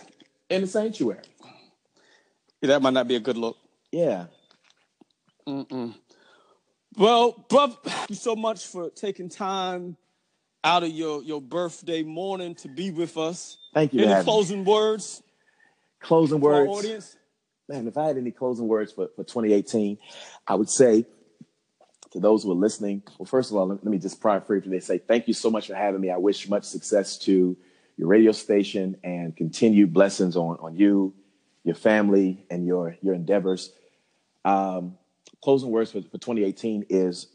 in 0.48 0.62
the 0.62 0.66
sanctuary. 0.66 1.20
Yeah, 2.60 2.68
that 2.68 2.82
might 2.82 2.94
not 2.94 3.06
be 3.06 3.16
a 3.16 3.20
good 3.20 3.36
look. 3.36 3.58
Yeah. 3.92 4.26
Mm-mm. 5.46 5.94
Well, 6.96 7.44
brother, 7.48 7.76
thank 7.84 8.10
you 8.10 8.16
so 8.16 8.34
much 8.34 8.66
for 8.66 8.90
taking 8.90 9.28
time 9.28 9.96
out 10.64 10.82
of 10.82 10.90
your, 10.90 11.22
your 11.22 11.40
birthday 11.40 12.02
morning 12.02 12.54
to 12.56 12.68
be 12.68 12.90
with 12.90 13.16
us. 13.16 13.58
Thank 13.74 13.92
you. 13.92 14.04
Any 14.04 14.24
closing 14.24 14.64
me. 14.64 14.70
words? 14.70 15.22
Closing 16.00 16.40
words. 16.40 16.70
audience? 16.70 17.16
Man, 17.68 17.86
if 17.86 17.96
I 17.96 18.06
had 18.06 18.16
any 18.16 18.30
closing 18.30 18.66
words 18.66 18.92
for, 18.92 19.08
for 19.14 19.24
2018, 19.24 19.98
I 20.46 20.54
would 20.54 20.70
say 20.70 21.06
to 22.12 22.20
those 22.20 22.42
who 22.42 22.52
are 22.52 22.56
listening, 22.56 23.02
well, 23.18 23.26
first 23.26 23.50
of 23.50 23.56
all, 23.56 23.68
let, 23.68 23.84
me 23.84 23.98
just 23.98 24.20
prior 24.20 24.40
briefly 24.40 24.80
say 24.80 24.98
thank 24.98 25.28
you 25.28 25.34
so 25.34 25.50
much 25.50 25.66
for 25.66 25.74
having 25.74 26.00
me. 26.00 26.10
I 26.10 26.16
wish 26.16 26.48
much 26.48 26.64
success 26.64 27.18
to 27.18 27.56
your 27.96 28.08
radio 28.08 28.32
station 28.32 28.96
and 29.04 29.36
continued 29.36 29.92
blessings 29.92 30.36
on, 30.36 30.56
on 30.60 30.76
you, 30.76 31.14
your 31.64 31.74
family, 31.74 32.46
and 32.50 32.66
your, 32.66 32.96
your 33.02 33.14
endeavors. 33.14 33.72
Um, 34.44 34.96
closing 35.42 35.70
words 35.70 35.92
for, 35.92 36.00
for 36.02 36.18
2018 36.18 36.86
is 36.88 37.26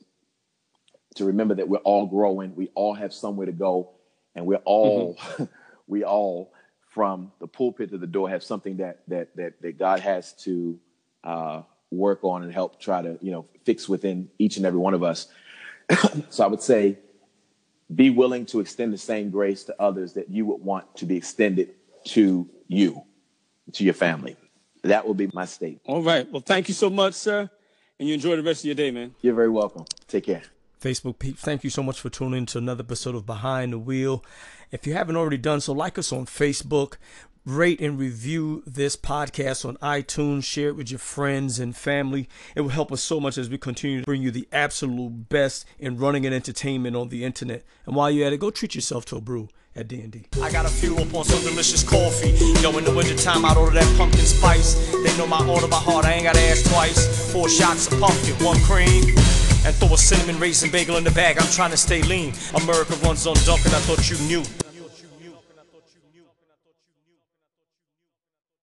to 1.16 1.26
remember 1.26 1.56
that 1.56 1.68
we're 1.68 1.78
all 1.78 2.08
growing, 2.08 2.56
we 2.56 2.70
all 2.74 2.94
have 2.94 3.14
somewhere 3.14 3.46
to 3.46 3.52
go, 3.52 3.92
and 4.36 4.46
we're 4.46 4.62
all 4.66 5.16
mm-hmm. 5.16 5.44
we 5.88 6.04
all 6.04 6.54
from 6.90 7.32
the 7.40 7.48
pulpit 7.48 7.90
to 7.92 7.98
the 7.98 8.08
door 8.08 8.30
have 8.30 8.44
something 8.44 8.78
that 8.78 9.02
that 9.08 9.36
that, 9.36 9.62
that 9.62 9.78
God 9.78 10.00
has 10.00 10.34
to 10.44 10.80
uh, 11.24 11.62
work 11.94 12.24
on 12.24 12.44
and 12.44 12.54
help 12.54 12.80
try 12.80 13.02
to 13.02 13.18
you 13.22 13.32
know 13.32 13.46
fix 13.64 13.88
within 13.88 14.30
each 14.40 14.58
and 14.58 14.66
every 14.66 14.80
one 14.80 14.94
of 14.94 15.04
us. 15.04 15.28
so 16.30 16.44
I 16.44 16.48
would 16.48 16.62
say, 16.62 16.98
be 17.94 18.10
willing 18.10 18.46
to 18.48 18.60
extend 18.60 18.94
the 18.94 18.98
same 18.98 19.30
grace 19.30 19.64
to 19.66 19.76
others 19.82 20.14
that 20.14 20.30
you 20.30 20.46
would 20.46 20.62
want 20.62 20.96
to 20.98 21.06
be 21.06 21.18
extended 21.18 21.76
to 22.06 22.50
you, 22.68 23.04
to 23.74 23.84
your 23.84 23.94
family. 23.94 24.36
That 24.84 25.06
will 25.08 25.14
be 25.14 25.30
my 25.34 25.46
statement. 25.46 25.82
All 25.86 26.04
right. 26.04 26.30
Well, 26.30 26.42
thank 26.42 26.68
you 26.68 26.74
so 26.74 26.90
much, 26.90 27.14
sir, 27.14 27.50
and 28.00 28.08
you 28.08 28.14
enjoy 28.14 28.36
the 28.36 28.44
rest 28.44 28.62
of 28.62 28.66
your 28.66 28.76
day, 28.76 28.92
man. 28.92 29.16
You're 29.22 29.36
very 29.36 29.50
welcome. 29.50 29.86
Take 30.08 30.26
care. 30.26 30.44
Facebook 30.84 31.18
peeps, 31.18 31.42
thank 31.42 31.64
you 31.64 31.70
so 31.70 31.82
much 31.82 32.02
for 32.02 32.10
tuning 32.10 32.40
in 32.40 32.46
to 32.48 32.58
another 32.58 32.84
episode 32.84 33.16
of 33.16 33.26
Behind 33.26 33.72
the 33.72 33.80
Wheel. 33.80 34.22
If 34.70 34.86
you 34.86 34.94
haven't 34.94 35.16
already 35.16 35.38
done 35.38 35.62
so, 35.62 35.72
like 35.72 35.98
us 35.98 36.12
on 36.12 36.26
Facebook, 36.26 36.98
rate 37.46 37.82
and 37.82 38.00
review 38.00 38.64
this 38.66 38.96
podcast 38.96 39.66
on 39.66 39.78
iTunes, 39.78 40.44
share 40.44 40.70
it 40.70 40.76
with 40.76 40.90
your 40.90 41.00
friends 41.00 41.60
and 41.60 41.76
family. 41.76 42.30
It 42.56 42.62
will 42.62 42.70
help 42.70 42.92
us 42.92 43.02
so 43.02 43.20
much 43.20 43.38
as 43.38 43.50
we 43.50 43.58
continue 43.58 44.00
to 44.00 44.06
bring 44.06 44.22
you 44.22 44.32
the 44.32 44.48
absolute 44.52 45.30
best 45.30 45.66
in 45.78 45.98
running 45.98 46.26
and 46.26 46.34
entertainment 46.34 46.96
on 46.96 47.10
the 47.10 47.24
internet. 47.24 47.64
And 47.86 47.96
while 47.96 48.10
you're 48.10 48.28
at 48.28 48.34
it, 48.34 48.40
go 48.40 48.50
treat 48.50 48.76
yourself 48.76 49.06
to 49.06 49.18
a 49.18 49.22
brew 49.22 49.50
at 49.76 49.88
D&D. 49.88 50.26
I 50.42 50.52
got 50.52 50.66
a 50.66 50.70
few 50.70 50.96
up 50.98 51.14
on 51.14 51.26
some 51.26 51.42
delicious 51.44 51.84
coffee. 51.84 52.32
Yo, 52.62 52.78
in 52.78 52.84
the 52.86 52.94
wintertime, 52.94 53.44
I'd 53.44 53.58
order 53.58 53.74
that 53.74 53.98
pumpkin 53.98 54.26
spice. 54.26 54.76
They 54.92 55.18
know 55.18 55.28
my 55.28 55.46
order 55.48 55.68
by 55.68 55.78
heart, 55.78 56.06
I 56.06 56.14
ain't 56.14 56.24
gotta 56.24 56.42
ask 56.42 56.70
twice. 56.70 57.32
Four 57.34 57.50
shots 57.50 57.92
of 57.92 58.00
pumpkin, 58.00 58.36
one 58.46 58.60
cream 58.62 59.04
and 59.66 59.74
throw 59.76 59.94
a 59.94 59.98
cinnamon 59.98 60.40
raisin 60.40 60.70
bagel 60.70 60.98
in 60.98 61.04
the 61.04 61.12
bag. 61.12 61.38
I'm 61.40 61.50
trying 61.52 61.72
to 61.72 61.78
stay 61.78 62.02
lean. 62.04 62.34
America 62.56 62.94
runs 63.04 63.26
on 63.26 63.36
Dunkin', 63.46 63.74
I 63.74 63.80
thought 63.80 64.10
you 64.10 64.18
knew. 64.28 64.63